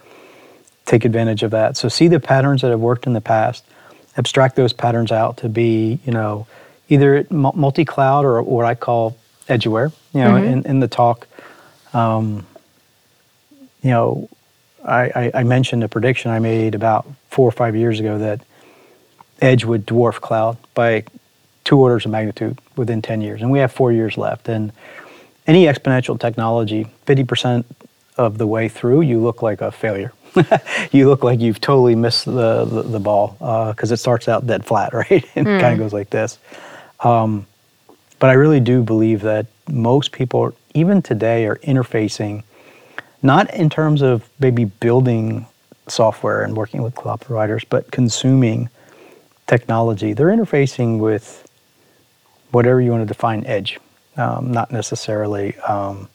take 0.85 1.05
advantage 1.05 1.43
of 1.43 1.51
that. 1.51 1.77
So 1.77 1.87
see 1.87 2.09
the 2.09 2.19
patterns 2.19 2.61
that 2.61 2.71
have 2.71 2.81
worked 2.81 3.07
in 3.07 3.13
the 3.13 3.21
past, 3.21 3.63
abstract 4.17 4.55
those 4.55 4.73
patterns 4.73 5.11
out 5.11 5.37
to 5.37 5.49
be, 5.49 5.99
you 6.05 6.11
know, 6.11 6.47
either 6.89 7.25
multi-cloud 7.31 8.25
or 8.25 8.41
what 8.41 8.65
I 8.65 8.75
call 8.75 9.17
edgeware. 9.47 9.91
You 10.13 10.21
know, 10.21 10.31
mm-hmm. 10.31 10.45
in, 10.45 10.65
in 10.65 10.79
the 10.79 10.87
talk, 10.87 11.27
um, 11.93 12.45
you 13.81 13.89
know, 13.89 14.29
I, 14.85 15.31
I, 15.33 15.43
mentioned 15.43 15.83
a 15.83 15.87
prediction 15.87 16.29
I 16.29 16.39
made 16.39 16.75
about 16.75 17.07
four 17.29 17.47
or 17.47 17.51
five 17.51 17.75
years 17.75 17.99
ago 17.99 18.17
that 18.17 18.41
Edge 19.41 19.63
would 19.63 19.85
dwarf 19.87 20.19
cloud 20.19 20.57
by 20.73 21.05
two 21.63 21.79
orders 21.79 22.05
of 22.05 22.11
magnitude 22.11 22.59
within 22.75 23.01
10 23.01 23.21
years. 23.21 23.41
And 23.41 23.49
we 23.49 23.59
have 23.59 23.71
four 23.71 23.91
years 23.93 24.17
left. 24.17 24.49
And 24.49 24.73
any 25.47 25.65
exponential 25.65 26.19
technology, 26.19 26.87
50% 27.05 27.63
of 28.17 28.37
the 28.37 28.47
way 28.47 28.69
through, 28.69 29.01
you 29.01 29.19
look 29.19 29.41
like 29.41 29.61
a 29.61 29.71
failure. 29.71 30.13
you 30.91 31.07
look 31.07 31.23
like 31.23 31.39
you've 31.39 31.61
totally 31.61 31.95
missed 31.95 32.25
the, 32.25 32.65
the, 32.65 32.83
the 32.83 32.99
ball 32.99 33.35
because 33.39 33.91
uh, 33.91 33.93
it 33.93 33.97
starts 33.97 34.27
out 34.27 34.47
dead 34.47 34.65
flat, 34.65 34.93
right? 34.93 35.25
and 35.35 35.47
mm. 35.47 35.57
it 35.57 35.61
kind 35.61 35.73
of 35.73 35.79
goes 35.79 35.93
like 35.93 36.09
this. 36.09 36.39
Um, 36.99 37.45
but 38.19 38.29
I 38.29 38.33
really 38.33 38.59
do 38.59 38.83
believe 38.83 39.21
that 39.21 39.47
most 39.69 40.11
people, 40.11 40.55
even 40.73 41.01
today, 41.01 41.45
are 41.45 41.57
interfacing 41.57 42.43
not 43.21 43.53
in 43.53 43.69
terms 43.69 44.01
of 44.01 44.29
maybe 44.39 44.65
building 44.65 45.47
software 45.87 46.43
and 46.43 46.55
working 46.55 46.83
with 46.83 46.93
cloud 46.95 47.21
providers, 47.21 47.63
but 47.63 47.89
consuming 47.91 48.69
technology. 49.47 50.13
They're 50.13 50.27
interfacing 50.27 50.99
with 50.99 51.47
whatever 52.51 52.81
you 52.81 52.91
want 52.91 53.01
to 53.01 53.05
define 53.05 53.45
edge, 53.45 53.79
um, 54.17 54.51
not 54.51 54.71
necessarily, 54.71 55.57
um, 55.59 56.07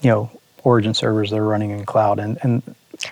you 0.00 0.10
know, 0.10 0.30
origin 0.64 0.94
servers 0.94 1.30
that 1.30 1.38
are 1.38 1.46
running 1.46 1.70
in 1.70 1.84
cloud. 1.84 2.18
And, 2.18 2.38
and 2.42 2.62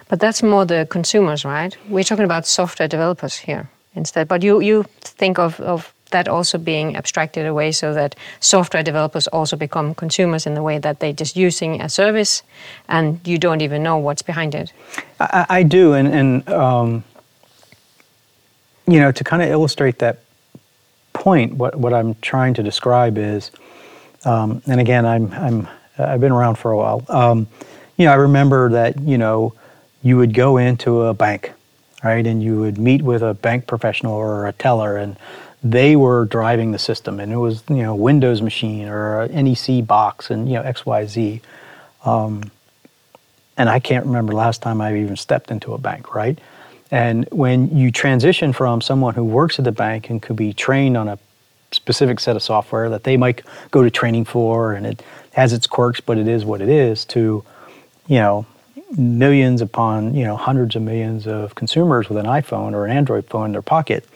but 0.08 0.20
that's 0.20 0.42
more 0.42 0.64
the 0.64 0.86
consumers, 0.90 1.44
right? 1.44 1.76
We're 1.88 2.04
talking 2.04 2.24
about 2.24 2.46
software 2.46 2.88
developers 2.88 3.36
here 3.36 3.68
instead. 3.94 4.28
But 4.28 4.42
you, 4.42 4.60
you 4.60 4.84
think 5.00 5.38
of, 5.38 5.60
of 5.60 5.92
that 6.10 6.28
also 6.28 6.58
being 6.58 6.96
abstracted 6.96 7.46
away 7.46 7.72
so 7.72 7.92
that 7.94 8.14
software 8.40 8.82
developers 8.82 9.26
also 9.28 9.56
become 9.56 9.94
consumers 9.94 10.46
in 10.46 10.54
the 10.54 10.62
way 10.62 10.78
that 10.78 11.00
they're 11.00 11.12
just 11.12 11.36
using 11.36 11.80
a 11.80 11.88
service 11.88 12.42
and 12.88 13.20
you 13.26 13.38
don't 13.38 13.60
even 13.60 13.82
know 13.82 13.96
what's 13.98 14.22
behind 14.22 14.54
it. 14.54 14.72
I, 15.20 15.46
I 15.48 15.62
do, 15.62 15.94
and, 15.94 16.08
and 16.08 16.48
um, 16.48 17.04
you 18.86 19.00
know, 19.00 19.12
to 19.12 19.24
kind 19.24 19.42
of 19.42 19.48
illustrate 19.48 19.98
that 19.98 20.20
point, 21.12 21.54
what, 21.54 21.76
what 21.76 21.92
I'm 21.92 22.14
trying 22.16 22.54
to 22.54 22.62
describe 22.62 23.18
is, 23.18 23.50
um, 24.24 24.62
and 24.66 24.80
again, 24.80 25.04
I'm, 25.04 25.32
I'm, 25.32 25.68
I've 25.98 26.20
been 26.20 26.32
around 26.32 26.56
for 26.56 26.70
a 26.70 26.76
while. 26.76 27.04
Um, 27.08 27.46
you 27.96 28.06
know, 28.06 28.12
I 28.12 28.16
remember 28.16 28.70
that, 28.70 29.00
you 29.00 29.18
know, 29.18 29.54
you 30.02 30.16
would 30.16 30.34
go 30.34 30.56
into 30.56 31.02
a 31.02 31.14
bank, 31.14 31.52
right, 32.02 32.26
and 32.26 32.42
you 32.42 32.58
would 32.58 32.78
meet 32.78 33.02
with 33.02 33.22
a 33.22 33.34
bank 33.34 33.66
professional 33.66 34.14
or 34.14 34.46
a 34.46 34.52
teller, 34.52 34.96
and 34.96 35.16
they 35.62 35.94
were 35.94 36.24
driving 36.24 36.72
the 36.72 36.78
system, 36.78 37.20
and 37.20 37.32
it 37.32 37.36
was 37.36 37.62
you 37.68 37.82
know 37.82 37.94
Windows 37.94 38.42
machine 38.42 38.88
or 38.88 39.22
a 39.22 39.28
NEC 39.28 39.86
box 39.86 40.30
and 40.30 40.48
you 40.48 40.54
know 40.54 40.62
X 40.62 40.84
Y 40.84 41.06
Z. 41.06 41.40
Um, 42.04 42.50
and 43.56 43.68
I 43.68 43.78
can't 43.78 44.06
remember 44.06 44.32
last 44.32 44.62
time 44.62 44.80
I've 44.80 44.96
even 44.96 45.16
stepped 45.16 45.50
into 45.50 45.72
a 45.72 45.78
bank, 45.78 46.14
right? 46.14 46.38
And 46.90 47.28
when 47.30 47.76
you 47.76 47.92
transition 47.92 48.52
from 48.52 48.80
someone 48.80 49.14
who 49.14 49.24
works 49.24 49.58
at 49.58 49.64
the 49.64 49.72
bank 49.72 50.10
and 50.10 50.20
could 50.20 50.36
be 50.36 50.52
trained 50.52 50.96
on 50.96 51.08
a 51.08 51.18
specific 51.70 52.20
set 52.20 52.34
of 52.34 52.42
software 52.42 52.90
that 52.90 53.04
they 53.04 53.16
might 53.16 53.42
go 53.70 53.82
to 53.82 53.90
training 53.90 54.24
for, 54.24 54.72
and 54.72 54.86
it 54.86 55.02
has 55.32 55.52
its 55.52 55.66
quirks, 55.66 56.00
but 56.00 56.18
it 56.18 56.28
is 56.28 56.44
what 56.44 56.60
it 56.60 56.68
is, 56.68 57.04
to 57.06 57.44
you 58.06 58.16
know 58.16 58.46
millions 58.96 59.60
upon 59.60 60.14
you 60.14 60.24
know 60.24 60.36
hundreds 60.36 60.76
of 60.76 60.82
millions 60.82 61.26
of 61.26 61.54
consumers 61.54 62.08
with 62.08 62.18
an 62.18 62.26
iPhone 62.26 62.72
or 62.72 62.84
an 62.84 62.90
Android 62.90 63.26
phone 63.26 63.46
in 63.46 63.52
their 63.52 63.62
pocket 63.62 64.06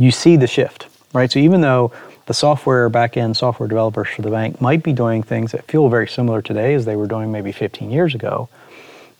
you 0.00 0.10
see 0.10 0.36
the 0.36 0.46
shift, 0.46 0.88
right? 1.12 1.30
So 1.30 1.38
even 1.38 1.60
though 1.60 1.92
the 2.26 2.34
software 2.34 2.88
back-end 2.88 3.36
software 3.36 3.68
developers 3.68 4.08
for 4.08 4.22
the 4.22 4.30
bank 4.30 4.60
might 4.60 4.82
be 4.82 4.92
doing 4.92 5.22
things 5.22 5.52
that 5.52 5.64
feel 5.66 5.88
very 5.88 6.08
similar 6.08 6.40
today 6.40 6.74
as 6.74 6.86
they 6.86 6.96
were 6.96 7.06
doing 7.06 7.30
maybe 7.30 7.52
15 7.52 7.90
years 7.90 8.14
ago, 8.14 8.48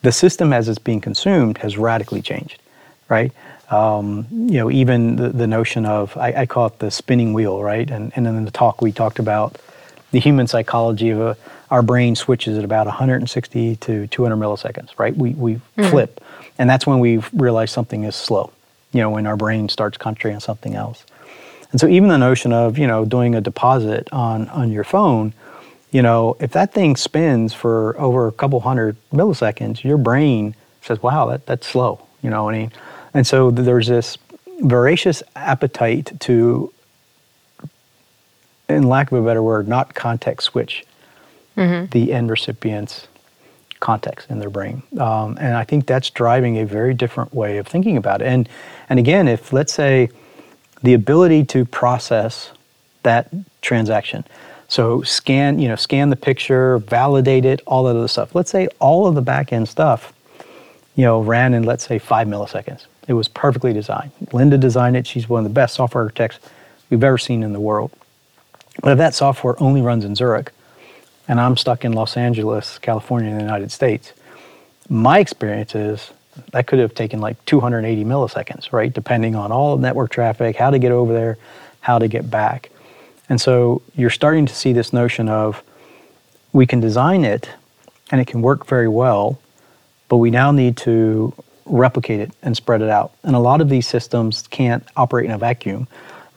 the 0.03 0.11
system 0.11 0.53
as 0.53 0.69
it's 0.69 0.79
being 0.79 1.01
consumed 1.01 1.59
has 1.59 1.77
radically 1.77 2.23
changed, 2.23 2.63
right? 3.11 3.31
Um, 3.71 4.27
you 4.31 4.59
know, 4.59 4.71
even 4.71 5.17
the, 5.17 5.29
the 5.29 5.47
notion 5.47 5.85
of, 5.85 6.17
I, 6.17 6.33
I, 6.33 6.47
call 6.47 6.67
it 6.67 6.79
the 6.81 6.91
spinning 6.91 7.35
wheel, 7.35 7.63
right? 7.63 7.89
And, 7.89 8.11
and 8.17 8.27
then 8.27 8.35
in 8.35 8.45
the 8.45 8.51
talk, 8.51 8.83
we 8.83 8.91
talked 8.91 9.21
about 9.21 9.61
the 10.11 10.21
human 10.21 10.47
psychology 10.47 11.11
of 11.11 11.21
a, 11.21 11.37
our 11.71 11.83
brain 11.83 12.17
switches 12.17 12.59
at 12.59 12.65
about 12.65 12.87
160 12.87 13.77
to 13.77 14.07
200 14.07 14.37
milliseconds, 14.37 14.99
right? 14.99 15.17
We, 15.17 15.31
we 15.35 15.55
mm-hmm. 15.55 15.91
flip. 15.91 16.23
And 16.59 16.69
that's 16.69 16.87
when 16.87 16.99
we 16.99 17.23
realize 17.33 17.71
something 17.71 18.05
is 18.05 18.17
slow 18.17 18.53
you 18.93 19.01
know, 19.01 19.11
when 19.11 19.27
our 19.27 19.37
brain 19.37 19.69
starts 19.69 19.97
concentrating 19.97 20.37
on 20.37 20.41
something 20.41 20.75
else. 20.75 21.05
And 21.71 21.81
so 21.81 21.87
even 21.87 22.09
the 22.09 22.19
notion 22.19 22.53
of, 22.53 22.79
you 22.79 22.87
know, 22.87 23.05
doing 23.05 23.35
a 23.35 23.41
deposit 23.41 24.09
on, 24.13 24.49
on 24.49 24.73
your 24.73 24.85
phone, 24.85 25.33
you 25.93 26.03
know, 26.03 26.37
if 26.41 26.53
that 26.53 26.73
thing 26.73 26.97
spins 26.97 27.53
for 27.53 27.99
over 27.99 28.27
a 28.27 28.33
couple 28.33 28.61
hundred 28.61 28.97
milliseconds, 29.13 29.85
your 29.85 29.99
brain 29.99 30.55
says, 30.83 31.03
wow, 31.03 31.27
that, 31.27 31.47
that's 31.47 31.67
slow, 31.67 32.05
you 32.23 32.31
know 32.31 32.45
what 32.45 32.55
I 32.55 32.59
mean? 32.59 32.73
And 33.15 33.27
so 33.27 33.51
there's 33.51 33.87
this 33.87 34.19
voracious 34.61 35.23
appetite 35.37 36.19
to, 36.21 36.73
in 38.75 38.85
lack 38.85 39.13
of 39.13 39.19
a 39.19 39.27
better 39.27 39.43
word, 39.43 39.69
not 39.69 39.95
context 39.95 40.49
switch 40.49 40.85
mm-hmm. 41.57 41.87
the 41.91 42.13
end 42.13 42.31
recipient's 42.31 43.07
context 43.81 44.31
in 44.31 44.39
their 44.39 44.51
brain. 44.51 44.83
Um, 44.99 45.39
and 45.41 45.57
I 45.57 45.65
think 45.65 45.87
that's 45.87 46.11
driving 46.11 46.59
a 46.59 46.67
very 46.67 46.95
different 46.95 47.35
way 47.35 47.59
of 47.59 47.67
thinking 47.67 47.97
about 47.97 48.21
it. 48.21 48.27
And, 48.27 48.49
and 48.89 48.99
again, 48.99 49.27
if 49.27 49.53
let's 49.53 49.73
say 49.73 50.11
the 50.83 50.95
ability 50.95 51.45
to 51.47 51.65
process 51.65 52.53
that 53.03 53.33
transaction, 53.63 54.25
so 54.69 55.03
scan, 55.03 55.59
you 55.59 55.69
know, 55.69 55.77
scan 55.77 56.11
the 56.11 56.17
picture, 56.17 56.79
validate 56.79 57.45
it, 57.45 57.61
all 57.67 57.85
that 57.85 57.97
other 57.97 58.07
stuff. 58.09 58.35
Let's 58.35 58.51
say 58.51 58.69
all 58.79 59.07
of 59.07 59.15
the 59.15 59.23
back 59.23 59.53
end 59.53 59.69
stuff, 59.69 60.13
you 60.95 61.05
know, 61.05 61.21
ran 61.21 61.55
in 61.55 61.65
let's 61.65 61.87
say 61.87 61.99
five 61.99 62.29
milliseconds. 62.29 62.87
It 63.09 63.15
was 63.15 63.27
perfectly 63.27 63.73
designed. 63.73 64.13
Linda 64.33 64.57
designed 64.57 64.97
it. 64.97 65.07
She's 65.07 65.29
one 65.29 65.45
of 65.45 65.45
the 65.45 65.55
best 65.55 65.75
software 65.75 66.05
architects 66.05 66.39
we've 66.89 67.03
ever 67.03 67.19
seen 67.19 67.43
in 67.43 67.53
the 67.53 67.61
world. 67.61 67.91
But 68.83 68.93
if 68.93 68.99
that 68.99 69.15
software 69.15 69.61
only 69.63 69.83
runs 69.83 70.05
in 70.05 70.15
Zurich, 70.15 70.53
and 71.29 71.41
I'm 71.41 71.57
stuck 71.57 71.85
in 71.85 71.93
Los 71.93 72.17
Angeles, 72.17 72.79
California, 72.79 73.31
in 73.31 73.37
the 73.37 73.43
United 73.43 73.71
States, 73.71 74.13
my 74.89 75.19
experience 75.19 75.75
is 75.75 76.11
that 76.53 76.67
could 76.67 76.79
have 76.79 76.95
taken 76.95 77.21
like 77.21 77.43
280 77.45 78.05
milliseconds, 78.05 78.73
right? 78.73 78.93
Depending 78.93 79.35
on 79.35 79.53
all 79.53 79.77
the 79.77 79.83
network 79.83 80.11
traffic, 80.11 80.57
how 80.57 80.71
to 80.71 80.79
get 80.79 80.93
over 80.93 81.13
there, 81.13 81.39
how 81.81 81.99
to 81.99 82.09
get 82.09 82.31
back. 82.31 82.71
And 83.29 83.41
so 83.41 83.83
you're 83.95 84.11
starting 84.11 84.47
to 84.47 84.55
see 84.55 84.73
this 84.73 84.93
notion 84.93 85.29
of 85.29 85.63
we 86.53 86.67
can 86.67 86.81
design 86.81 87.25
it 87.25 87.49
and 88.11 88.21
it 88.21 88.27
can 88.27 88.43
work 88.43 88.67
very 88.67 88.89
well, 88.89 89.41
but 90.09 90.17
we 90.17 90.31
now 90.31 90.51
need 90.51 90.77
to 90.79 91.33
replicate 91.65 92.21
it 92.21 92.33
and 92.43 92.57
spread 92.57 92.83
it 92.83 92.89
out. 92.89 93.13
And 93.23 93.37
a 93.37 93.39
lot 93.39 93.61
of 93.61 93.69
these 93.69 93.87
systems 93.87 94.47
can't 94.49 94.85
operate 94.97 95.27
in 95.27 95.31
a 95.31 95.39
vacuum 95.39 95.87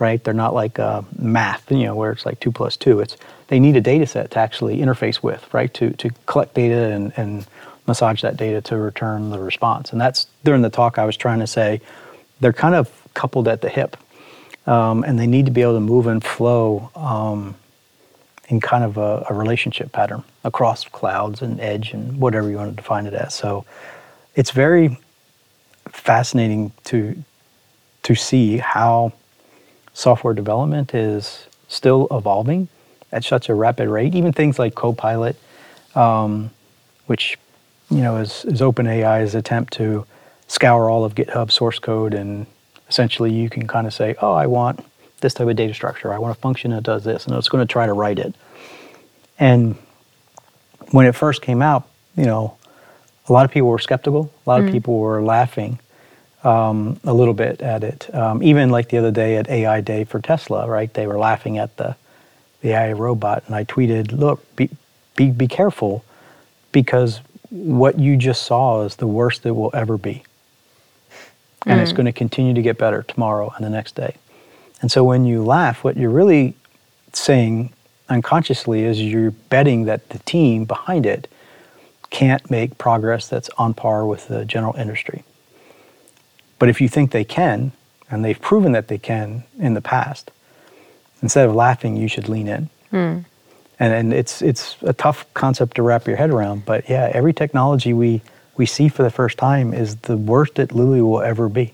right? 0.03 0.21
They're 0.21 0.41
not 0.45 0.53
like 0.53 0.79
uh, 0.79 1.01
math, 1.17 1.71
you 1.71 1.85
know, 1.85 1.95
where 1.95 2.11
it's 2.11 2.25
like 2.25 2.39
two 2.41 2.51
plus 2.51 2.75
two. 2.75 2.99
It's 2.99 3.15
they 3.47 3.59
need 3.59 3.77
a 3.77 3.81
data 3.81 4.05
set 4.05 4.31
to 4.31 4.39
actually 4.39 4.79
interface 4.79 5.23
with, 5.23 5.41
right? 5.53 5.73
To 5.75 5.91
to 5.91 6.09
collect 6.25 6.53
data 6.53 6.91
and, 6.95 7.13
and 7.15 7.47
massage 7.87 8.21
that 8.21 8.35
data 8.35 8.59
to 8.69 8.75
return 8.77 9.29
the 9.29 9.39
response. 9.39 9.93
And 9.93 10.01
that's 10.01 10.27
during 10.43 10.61
the 10.61 10.69
talk 10.69 10.97
I 10.97 11.05
was 11.05 11.15
trying 11.15 11.39
to 11.39 11.47
say 11.47 11.79
they're 12.41 12.59
kind 12.65 12.75
of 12.75 12.91
coupled 13.13 13.47
at 13.47 13.61
the 13.61 13.69
hip, 13.69 13.95
um, 14.67 15.05
and 15.05 15.17
they 15.17 15.27
need 15.27 15.45
to 15.45 15.53
be 15.53 15.61
able 15.61 15.75
to 15.75 15.85
move 15.93 16.05
and 16.07 16.21
flow 16.21 16.91
um, 16.95 17.55
in 18.49 18.59
kind 18.59 18.83
of 18.83 18.97
a, 18.97 19.25
a 19.29 19.33
relationship 19.33 19.93
pattern 19.93 20.21
across 20.43 20.83
clouds 20.99 21.41
and 21.41 21.61
edge 21.61 21.93
and 21.93 22.19
whatever 22.19 22.49
you 22.49 22.57
want 22.57 22.69
to 22.71 22.75
define 22.75 23.05
it 23.07 23.13
as. 23.13 23.33
So 23.33 23.63
it's 24.35 24.51
very 24.51 24.97
fascinating 25.87 26.73
to 26.89 27.15
to 28.03 28.15
see 28.15 28.57
how 28.57 29.13
software 29.93 30.33
development 30.33 30.93
is 30.93 31.47
still 31.67 32.07
evolving 32.11 32.67
at 33.11 33.23
such 33.23 33.49
a 33.49 33.53
rapid 33.53 33.87
rate. 33.87 34.15
Even 34.15 34.33
things 34.33 34.59
like 34.59 34.75
Copilot, 34.75 35.35
um, 35.95 36.49
which 37.05 37.37
you 37.89 38.01
know 38.01 38.17
is, 38.17 38.45
is 38.45 38.61
OpenAI's 38.61 39.35
attempt 39.35 39.73
to 39.73 40.05
scour 40.47 40.89
all 40.89 41.05
of 41.05 41.15
GitHub 41.15 41.51
source 41.51 41.79
code, 41.79 42.13
and 42.13 42.45
essentially 42.89 43.31
you 43.31 43.49
can 43.49 43.67
kind 43.67 43.87
of 43.87 43.93
say, 43.93 44.15
"Oh, 44.21 44.33
I 44.33 44.47
want 44.47 44.83
this 45.21 45.33
type 45.33 45.47
of 45.47 45.55
data 45.55 45.73
structure. 45.73 46.13
I 46.13 46.17
want 46.17 46.35
a 46.35 46.39
function 46.39 46.71
that 46.71 46.83
does 46.83 47.03
this," 47.03 47.25
and 47.25 47.35
it's 47.35 47.49
going 47.49 47.65
to 47.65 47.71
try 47.71 47.85
to 47.85 47.93
write 47.93 48.19
it. 48.19 48.35
And 49.39 49.75
when 50.91 51.05
it 51.05 51.13
first 51.13 51.41
came 51.41 51.61
out, 51.61 51.87
you 52.15 52.25
know, 52.25 52.57
a 53.27 53.33
lot 53.33 53.45
of 53.45 53.51
people 53.51 53.69
were 53.69 53.79
skeptical. 53.79 54.31
A 54.45 54.49
lot 54.49 54.61
mm. 54.61 54.67
of 54.67 54.71
people 54.71 54.99
were 54.99 55.21
laughing 55.23 55.79
um, 56.43 56.99
a 57.03 57.13
little 57.13 57.33
bit 57.33 57.61
at 57.61 57.83
it. 57.83 58.13
Um, 58.13 58.43
even 58.43 58.69
like 58.69 58.89
the 58.89 58.97
other 58.97 59.11
day 59.11 59.37
at 59.37 59.49
AI 59.49 59.81
Day 59.81 60.03
for 60.03 60.19
Tesla, 60.19 60.67
right? 60.67 60.93
They 60.93 61.07
were 61.07 61.17
laughing 61.17 61.57
at 61.57 61.75
the 61.77 61.95
the 62.61 62.69
AI 62.69 62.93
robot, 62.93 63.43
and 63.47 63.55
I 63.55 63.65
tweeted, 63.65 64.17
"Look, 64.17 64.55
be 64.55 64.69
be 65.15 65.29
be 65.31 65.47
careful, 65.47 66.03
because 66.71 67.21
what 67.49 67.99
you 67.99 68.15
just 68.17 68.43
saw 68.43 68.81
is 68.83 68.95
the 68.95 69.07
worst 69.07 69.45
it 69.45 69.51
will 69.51 69.71
ever 69.73 69.97
be, 69.97 70.23
and 71.65 71.79
mm. 71.79 71.83
it's 71.83 71.91
going 71.91 72.05
to 72.05 72.13
continue 72.13 72.53
to 72.53 72.61
get 72.61 72.77
better 72.77 73.03
tomorrow 73.03 73.53
and 73.55 73.65
the 73.65 73.69
next 73.69 73.95
day." 73.95 74.15
And 74.81 74.91
so 74.91 75.03
when 75.03 75.25
you 75.25 75.43
laugh, 75.43 75.83
what 75.83 75.97
you're 75.97 76.09
really 76.09 76.55
saying 77.13 77.73
unconsciously 78.09 78.83
is 78.83 79.01
you're 79.01 79.31
betting 79.31 79.85
that 79.85 80.09
the 80.09 80.19
team 80.19 80.65
behind 80.65 81.05
it 81.05 81.27
can't 82.09 82.49
make 82.49 82.77
progress 82.77 83.27
that's 83.27 83.49
on 83.57 83.73
par 83.73 84.05
with 84.05 84.27
the 84.27 84.45
general 84.45 84.75
industry. 84.75 85.23
But 86.59 86.69
if 86.69 86.79
you 86.81 86.87
think 86.87 87.11
they 87.11 87.23
can, 87.23 87.71
and 88.09 88.23
they've 88.23 88.39
proven 88.39 88.71
that 88.73 88.87
they 88.87 88.97
can 88.97 89.43
in 89.59 89.73
the 89.73 89.81
past, 89.81 90.31
instead 91.21 91.47
of 91.47 91.55
laughing, 91.55 91.97
you 91.97 92.07
should 92.07 92.29
lean 92.29 92.47
in. 92.47 92.69
Mm. 92.91 93.25
And, 93.79 93.93
and 93.93 94.13
it's, 94.13 94.41
it's 94.41 94.77
a 94.81 94.93
tough 94.93 95.25
concept 95.33 95.75
to 95.75 95.81
wrap 95.81 96.07
your 96.07 96.15
head 96.15 96.29
around, 96.29 96.65
but 96.65 96.87
yeah, 96.89 97.11
every 97.13 97.33
technology 97.33 97.91
we, 97.91 98.21
we 98.55 98.65
see 98.65 98.87
for 98.87 99.03
the 99.03 99.09
first 99.09 99.37
time 99.37 99.73
is 99.73 99.95
the 99.97 100.15
worst 100.15 100.59
it 100.59 100.71
Lily 100.71 101.01
will 101.01 101.21
ever 101.21 101.49
be. 101.49 101.73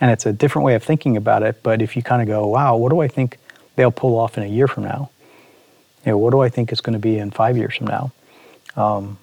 And 0.00 0.10
it's 0.10 0.26
a 0.26 0.32
different 0.32 0.64
way 0.64 0.74
of 0.74 0.82
thinking 0.82 1.16
about 1.16 1.42
it, 1.42 1.62
but 1.62 1.82
if 1.82 1.96
you 1.96 2.02
kind 2.02 2.22
of 2.22 2.28
go, 2.28 2.46
wow, 2.46 2.76
what 2.76 2.90
do 2.90 3.00
I 3.00 3.08
think 3.08 3.38
they'll 3.76 3.90
pull 3.90 4.18
off 4.18 4.38
in 4.38 4.44
a 4.44 4.48
year 4.48 4.68
from 4.68 4.84
now? 4.84 5.10
You 6.04 6.12
know, 6.12 6.18
what 6.18 6.30
do 6.30 6.40
I 6.40 6.48
think 6.48 6.70
it's 6.72 6.80
going 6.80 6.94
to 6.94 6.98
be 6.98 7.18
in 7.18 7.30
five 7.30 7.56
years 7.56 7.76
from 7.76 7.86
now? 7.86 8.12
Um, 8.76 9.18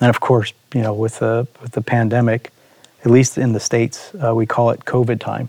and 0.00 0.10
of 0.10 0.20
course, 0.20 0.52
you 0.74 0.82
know, 0.82 0.92
with 0.92 1.20
the 1.20 1.46
with 1.60 1.72
the 1.72 1.80
pandemic, 1.80 2.50
at 3.04 3.10
least 3.10 3.38
in 3.38 3.52
the 3.52 3.60
states, 3.60 4.12
uh, 4.24 4.34
we 4.34 4.46
call 4.46 4.70
it 4.70 4.80
COVID 4.84 5.20
time. 5.20 5.48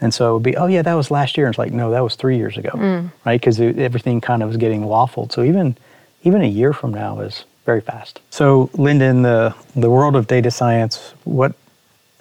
And 0.00 0.12
so 0.12 0.30
it 0.30 0.32
would 0.34 0.42
be, 0.42 0.56
oh 0.56 0.66
yeah, 0.66 0.82
that 0.82 0.94
was 0.94 1.10
last 1.10 1.36
year. 1.36 1.46
And 1.46 1.52
it's 1.52 1.58
like, 1.58 1.72
no, 1.72 1.90
that 1.92 2.00
was 2.00 2.16
three 2.16 2.36
years 2.36 2.56
ago, 2.56 2.70
mm. 2.70 3.12
right? 3.24 3.40
Because 3.40 3.60
everything 3.60 4.20
kind 4.20 4.42
of 4.42 4.48
was 4.48 4.56
getting 4.56 4.82
waffled. 4.82 5.32
So 5.32 5.42
even 5.42 5.76
even 6.24 6.42
a 6.42 6.48
year 6.48 6.72
from 6.72 6.92
now 6.92 7.20
is 7.20 7.44
very 7.64 7.80
fast. 7.80 8.20
So 8.30 8.70
Linda, 8.74 9.12
the 9.12 9.54
the 9.80 9.90
world 9.90 10.16
of 10.16 10.26
data 10.26 10.50
science, 10.50 11.14
what 11.24 11.54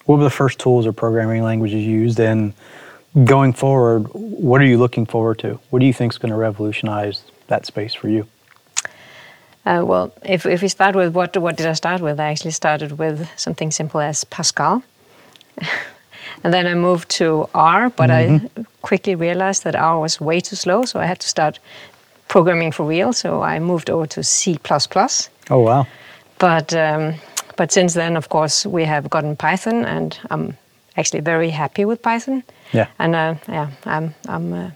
what 0.05 0.17
were 0.17 0.23
the 0.23 0.29
first 0.29 0.59
tools 0.59 0.85
or 0.85 0.93
programming 0.93 1.43
languages 1.43 1.83
used, 1.83 2.19
and 2.19 2.53
going 3.25 3.53
forward, 3.53 4.07
what 4.13 4.61
are 4.61 4.65
you 4.65 4.77
looking 4.77 5.05
forward 5.05 5.39
to? 5.39 5.59
What 5.69 5.79
do 5.79 5.85
you 5.85 5.93
think 5.93 6.13
is 6.13 6.17
going 6.17 6.31
to 6.31 6.37
revolutionize 6.37 7.23
that 7.47 7.65
space 7.65 7.93
for 7.93 8.09
you? 8.09 8.27
Uh, 9.65 9.83
well, 9.85 10.11
if, 10.23 10.45
if 10.45 10.61
we 10.61 10.67
start 10.67 10.95
with 10.95 11.13
what, 11.13 11.37
what 11.37 11.55
did 11.55 11.67
I 11.67 11.73
start 11.73 12.01
with? 12.01 12.19
I 12.19 12.31
actually 12.31 12.51
started 12.51 12.97
with 12.97 13.29
something 13.37 13.71
simple 13.71 13.99
as 13.99 14.23
Pascal. 14.23 14.83
and 16.43 16.53
then 16.53 16.65
I 16.65 16.73
moved 16.73 17.09
to 17.09 17.47
R, 17.53 17.89
but 17.89 18.09
mm-hmm. 18.09 18.59
I 18.59 18.65
quickly 18.81 19.15
realized 19.15 19.63
that 19.63 19.75
R 19.75 19.99
was 19.99 20.19
way 20.19 20.39
too 20.39 20.55
slow, 20.55 20.85
so 20.85 20.99
I 20.99 21.05
had 21.05 21.19
to 21.19 21.27
start 21.27 21.59
programming 22.27 22.71
for 22.71 22.85
real. 22.85 23.13
So 23.13 23.43
I 23.43 23.59
moved 23.59 23.89
over 23.89 24.07
to 24.07 24.23
C. 24.23 24.57
Oh, 25.49 25.59
wow. 25.59 25.85
But, 26.39 26.73
um, 26.73 27.15
but 27.55 27.71
since 27.71 27.93
then, 27.93 28.17
of 28.17 28.29
course, 28.29 28.65
we 28.65 28.83
have 28.85 29.09
gotten 29.09 29.35
Python, 29.35 29.85
and 29.85 30.17
I'm 30.31 30.57
actually 30.97 31.21
very 31.21 31.51
happy 31.51 31.85
with 31.85 32.01
Python. 32.01 32.43
Yeah. 32.73 32.87
And 32.97 33.15
uh, 33.15 33.35
yeah, 33.47 33.69
I'm, 33.85 34.15
I'm 34.27 34.53
uh, 34.53 34.71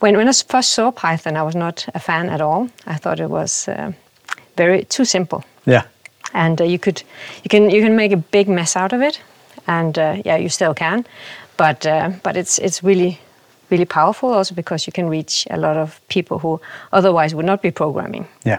when, 0.00 0.16
when 0.16 0.28
I 0.28 0.32
first 0.32 0.70
saw 0.70 0.90
Python, 0.90 1.36
I 1.36 1.42
was 1.42 1.54
not 1.54 1.86
a 1.94 1.98
fan 1.98 2.28
at 2.28 2.40
all. 2.40 2.68
I 2.86 2.96
thought 2.96 3.20
it 3.20 3.30
was 3.30 3.68
uh, 3.68 3.92
very 4.56 4.84
too 4.84 5.04
simple. 5.04 5.44
Yeah. 5.66 5.82
And 6.34 6.60
uh, 6.60 6.64
you 6.64 6.78
could 6.78 7.02
you 7.44 7.48
can 7.48 7.70
you 7.70 7.82
can 7.82 7.96
make 7.96 8.12
a 8.12 8.16
big 8.16 8.48
mess 8.48 8.76
out 8.76 8.92
of 8.92 9.02
it, 9.02 9.20
and 9.66 9.98
uh, 9.98 10.22
yeah, 10.24 10.36
you 10.36 10.48
still 10.48 10.74
can, 10.74 11.04
but 11.56 11.86
uh, 11.86 12.10
but 12.22 12.36
it's 12.36 12.58
it's 12.58 12.82
really 12.82 13.18
really 13.70 13.84
powerful 13.84 14.32
also 14.32 14.54
because 14.54 14.86
you 14.86 14.92
can 14.92 15.08
reach 15.08 15.46
a 15.50 15.56
lot 15.56 15.76
of 15.76 16.00
people 16.08 16.38
who 16.38 16.60
otherwise 16.92 17.34
would 17.34 17.46
not 17.46 17.62
be 17.62 17.70
programming. 17.70 18.26
Yeah. 18.44 18.58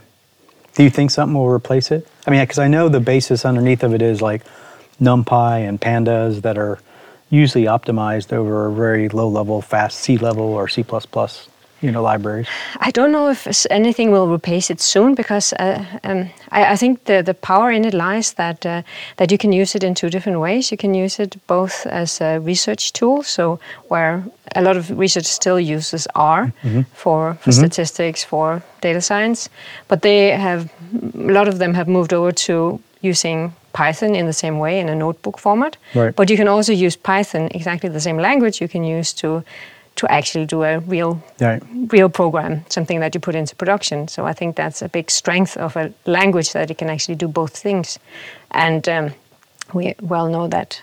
Do 0.75 0.84
you 0.84 0.89
think 0.89 1.12
something 1.12 1.36
will 1.36 1.49
replace 1.49 1.91
it? 1.91 2.08
I 2.25 2.32
mean, 2.32 2.41
because 2.41 2.58
I 2.58 2.67
know 2.67 2.89
the 2.89 2.99
basis 2.99 3.45
underneath 3.45 3.84
of 3.84 3.93
it 3.93 4.01
is 4.01 4.21
like 4.21 4.41
NumPy 4.99 5.67
and 5.67 5.79
Pandas 5.79 6.41
that 6.41 6.58
are 6.58 6.79
usually 7.29 7.65
optimized 7.65 8.34
over 8.34 8.67
a 8.67 8.73
very 8.73 9.10
low 9.10 9.27
level, 9.27 9.62
fast 9.62 9.99
C 9.99 10.17
level 10.17 10.45
or 10.45 10.67
C 10.67 10.84
you 11.84 11.91
know 11.91 12.02
libraries? 12.02 12.48
I 12.80 12.91
don't 12.91 13.12
know 13.12 13.30
if 13.30 13.65
anything 13.69 14.12
will 14.12 14.28
replace 14.28 14.69
it 14.69 14.82
soon 14.82 15.15
because 15.15 15.54
uh, 15.54 15.86
um, 16.04 16.30
I, 16.52 16.74
I, 16.74 16.76
think 16.76 17.04
the, 17.06 17.22
the 17.22 17.34
power 17.34 17.72
in 17.72 17.86
it 17.86 17.93
lies 17.93 18.34
that 18.34 18.65
uh, 18.65 18.82
that 19.17 19.32
you 19.32 19.38
can 19.38 19.52
use 19.52 19.76
it 19.76 19.84
in 19.84 19.93
two 19.93 20.10
different 20.10 20.39
ways. 20.39 20.72
You 20.72 20.78
can 20.78 20.93
use 20.93 21.19
it 21.19 21.36
both 21.48 21.86
as 21.86 22.22
a 22.22 22.39
research 22.39 22.93
tool, 22.93 23.24
so 23.24 23.60
where 23.89 24.24
a 24.56 24.62
lot 24.62 24.78
of 24.78 24.89
research 24.98 25.26
still 25.26 25.60
uses 25.60 26.08
R 26.15 26.54
mm-hmm. 26.63 26.82
for, 26.93 27.34
for 27.36 27.50
mm-hmm. 27.50 27.52
statistics, 27.52 28.24
for 28.24 28.63
data 28.82 29.02
science, 29.02 29.50
but 29.88 30.02
they 30.02 30.32
have 30.32 30.72
a 31.15 31.32
lot 31.32 31.48
of 31.48 31.60
them 31.60 31.74
have 31.74 31.88
moved 31.88 32.13
over 32.13 32.32
to 32.32 32.80
using 33.02 33.54
Python 33.74 34.15
in 34.15 34.26
the 34.26 34.34
same 34.34 34.60
way 34.60 34.80
in 34.80 34.88
a 34.89 34.96
notebook 34.96 35.38
format. 35.38 35.78
Right. 35.96 36.15
But 36.15 36.30
you 36.30 36.38
can 36.38 36.48
also 36.48 36.72
use 36.72 36.96
Python, 36.96 37.50
exactly 37.52 37.89
the 37.89 38.00
same 38.00 38.17
language 38.17 38.62
you 38.62 38.67
can 38.67 38.84
use 38.84 39.13
to 39.13 39.43
to 40.03 40.11
actually 40.11 40.45
do 40.45 40.63
a 40.63 40.79
real 40.79 41.21
real 41.91 42.09
program, 42.09 42.65
something 42.69 42.99
that 42.99 43.15
you 43.15 43.21
put 43.21 43.35
into 43.35 43.55
production. 43.55 44.07
So 44.07 44.25
I 44.25 44.33
think 44.33 44.55
that's 44.55 44.81
a 44.81 44.89
big 44.89 45.09
strength 45.09 45.57
of 45.57 45.75
a 45.75 45.93
language 46.05 46.51
that 46.53 46.69
it 46.71 46.77
can 46.77 46.89
actually 46.89 47.15
do 47.15 47.27
both 47.27 47.57
things. 47.57 47.99
And 48.51 48.87
um, 48.89 49.13
we 49.73 49.95
well 50.01 50.27
know 50.29 50.47
that 50.47 50.81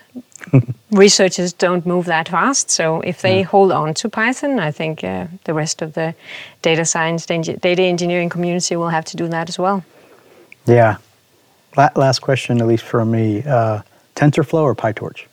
researchers 0.91 1.53
don't 1.53 1.85
move 1.87 2.07
that 2.07 2.29
fast. 2.29 2.71
So 2.71 3.01
if 3.03 3.21
they 3.21 3.39
yeah. 3.39 3.51
hold 3.51 3.73
on 3.73 3.95
to 3.95 4.09
Python, 4.09 4.59
I 4.59 4.73
think 4.73 5.05
uh, 5.05 5.27
the 5.45 5.55
rest 5.55 5.83
of 5.83 5.93
the 5.93 6.15
data 6.63 6.85
science, 6.85 7.27
data 7.27 7.83
engineering 7.83 8.31
community 8.31 8.77
will 8.77 8.91
have 8.91 9.05
to 9.05 9.17
do 9.17 9.29
that 9.29 9.49
as 9.49 9.59
well. 9.59 9.85
Yeah. 10.67 10.97
last 11.77 12.21
question, 12.21 12.61
at 12.61 12.67
least 12.67 12.85
for 12.85 13.05
me: 13.05 13.43
uh, 13.43 13.83
TensorFlow 14.15 14.63
or 14.63 14.75
PyTorch? 14.75 15.27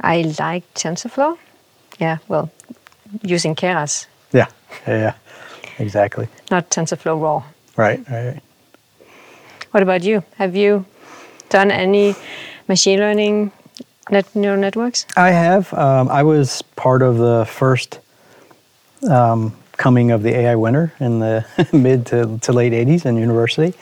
I 0.00 0.34
like 0.38 0.64
TensorFlow. 0.74 1.38
Yeah, 1.98 2.18
well, 2.28 2.50
using 3.22 3.54
Keras. 3.54 4.06
Yeah, 4.32 4.46
yeah, 4.86 4.98
yeah, 4.98 5.14
exactly. 5.78 6.28
Not 6.50 6.70
TensorFlow 6.70 7.20
raw. 7.20 7.42
Right, 7.76 8.00
right. 8.10 8.40
What 9.70 9.82
about 9.82 10.02
you? 10.02 10.22
Have 10.36 10.56
you 10.56 10.84
done 11.48 11.70
any 11.70 12.14
machine 12.68 12.98
learning 12.98 13.52
net 14.10 14.34
neural 14.34 14.60
networks? 14.60 15.06
I 15.16 15.30
have. 15.30 15.72
Um, 15.74 16.08
I 16.08 16.22
was 16.22 16.62
part 16.76 17.02
of 17.02 17.18
the 17.18 17.44
first 17.44 18.00
um, 19.08 19.54
coming 19.76 20.10
of 20.10 20.22
the 20.22 20.34
AI 20.34 20.54
winter 20.56 20.92
in 21.00 21.20
the 21.20 21.44
mid 21.72 22.06
to, 22.06 22.38
to 22.38 22.52
late 22.52 22.72
80s 22.72 23.06
in 23.06 23.16
university. 23.16 23.76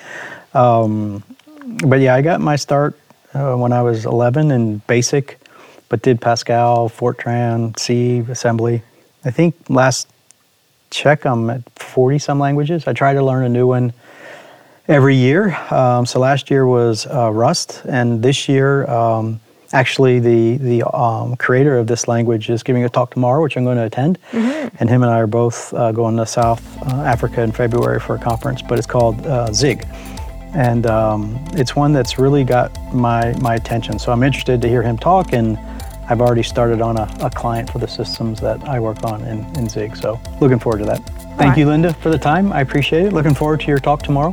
Um, 0.55 1.23
but 1.87 2.01
yeah, 2.01 2.15
I 2.15 2.23
got 2.23 2.41
my 2.41 2.57
start 2.57 2.99
uh, 3.35 3.57
when 3.57 3.73
I 3.73 3.83
was 3.83 4.05
11 4.07 4.51
in 4.51 4.79
basic 4.87 5.39
but 5.89 6.03
did 6.03 6.21
Pascal, 6.21 6.89
Fortran, 6.89 7.79
C, 7.79 8.25
assembly. 8.31 8.83
I 9.25 9.31
think 9.31 9.55
last 9.69 10.09
check 10.91 11.25
I'm 11.25 11.51
at 11.51 11.63
40 11.79 12.19
some 12.19 12.39
languages. 12.39 12.87
I 12.87 12.93
try 12.93 13.13
to 13.13 13.23
learn 13.23 13.45
a 13.45 13.49
new 13.49 13.67
one 13.67 13.93
every 14.89 15.17
year. 15.17 15.55
Um, 15.73 16.07
so 16.07 16.21
last 16.21 16.51
year 16.51 16.67
was 16.67 17.07
uh, 17.07 17.31
Rust, 17.33 17.83
and 17.87 18.23
this 18.23 18.49
year 18.49 18.89
um, 18.89 19.41
actually, 19.73 20.19
the 20.19 20.57
the 20.59 20.97
um, 20.97 21.37
creator 21.37 21.79
of 21.79 21.87
this 21.87 22.09
language 22.09 22.51
is 22.51 22.63
giving 22.63 22.85
a 22.85 22.89
talk 22.89 23.11
tomorrow, 23.11 23.43
which 23.43 23.57
I'm 23.57 23.65
going 23.65 23.77
to 23.77 23.85
attend. 23.85 24.19
Mm-hmm. 24.33 24.77
And 24.79 24.91
him 24.91 25.03
and 25.03 25.11
I 25.11 25.19
are 25.21 25.27
both 25.27 25.73
uh, 25.75 25.93
going 25.93 26.17
to 26.17 26.27
South 26.27 26.63
uh, 26.83 27.03
Africa 27.03 27.43
in 27.43 27.53
February 27.53 28.01
for 28.01 28.17
a 28.17 28.19
conference, 28.19 28.63
but 28.63 28.79
it's 28.79 28.87
called 28.87 29.27
uh, 29.27 29.53
Zig. 29.53 29.87
And 30.55 30.87
um, 30.87 31.39
it's 31.53 31.77
one 31.77 31.93
that's 31.93 32.19
really 32.19 32.43
got 32.43 32.73
my, 32.95 33.35
my 33.41 33.57
attention. 33.57 33.99
So 33.99 34.11
I'm 34.11 34.23
interested 34.23 34.63
to 34.63 34.69
hear 34.69 34.83
him 34.83 34.97
talk, 34.97 35.35
and 35.35 35.59
I've 36.09 36.21
already 36.21 36.43
started 36.43 36.81
on 36.81 36.97
a, 36.97 37.09
a 37.21 37.31
client 37.31 37.71
for 37.71 37.79
the 37.79 37.89
systems 37.89 38.41
that 38.41 38.67
I 38.69 38.79
work 38.81 39.03
on 39.05 39.23
in, 39.25 39.45
in 39.57 39.69
Zig. 39.69 39.97
So 39.97 40.21
looking 40.41 40.59
forward 40.59 40.79
to 40.79 40.85
that. 40.87 41.01
Thank 41.37 41.41
right. 41.41 41.59
you, 41.59 41.67
Linda, 41.67 41.93
for 41.95 42.11
the 42.11 42.19
time. 42.19 42.53
I 42.53 42.61
appreciate 42.61 43.07
it. 43.07 43.13
Looking 43.13 43.35
forward 43.35 43.61
to 43.61 43.67
your 43.67 43.79
talk 43.79 44.03
tomorrow. 44.03 44.33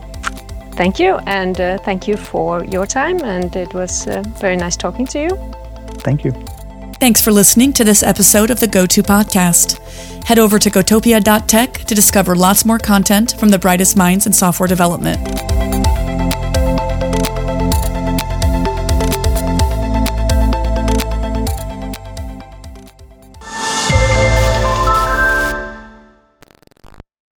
Thank 0.75 0.99
you, 0.99 1.17
and 1.27 1.59
uh, 1.59 1.77
thank 1.79 2.07
you 2.07 2.17
for 2.17 2.63
your 2.65 2.87
time. 2.87 3.21
And 3.23 3.55
it 3.55 3.73
was 3.73 4.07
uh, 4.07 4.23
very 4.39 4.55
nice 4.55 4.75
talking 4.75 5.05
to 5.07 5.19
you. 5.19 5.29
Thank 5.99 6.23
you. 6.23 6.31
Thanks 6.99 7.21
for 7.21 7.31
listening 7.31 7.73
to 7.73 7.83
this 7.83 8.01
episode 8.01 8.49
of 8.49 8.59
the 8.59 8.67
GoTo 8.67 9.01
podcast. 9.01 9.77
Head 10.25 10.39
over 10.39 10.57
to 10.57 10.69
gotopia.tech 10.69 11.73
to 11.73 11.95
discover 11.95 12.35
lots 12.35 12.65
more 12.65 12.79
content 12.79 13.35
from 13.37 13.49
the 13.49 13.59
brightest 13.59 13.97
minds 13.97 14.25
in 14.25 14.33
software 14.33 14.67
development. 14.67 15.19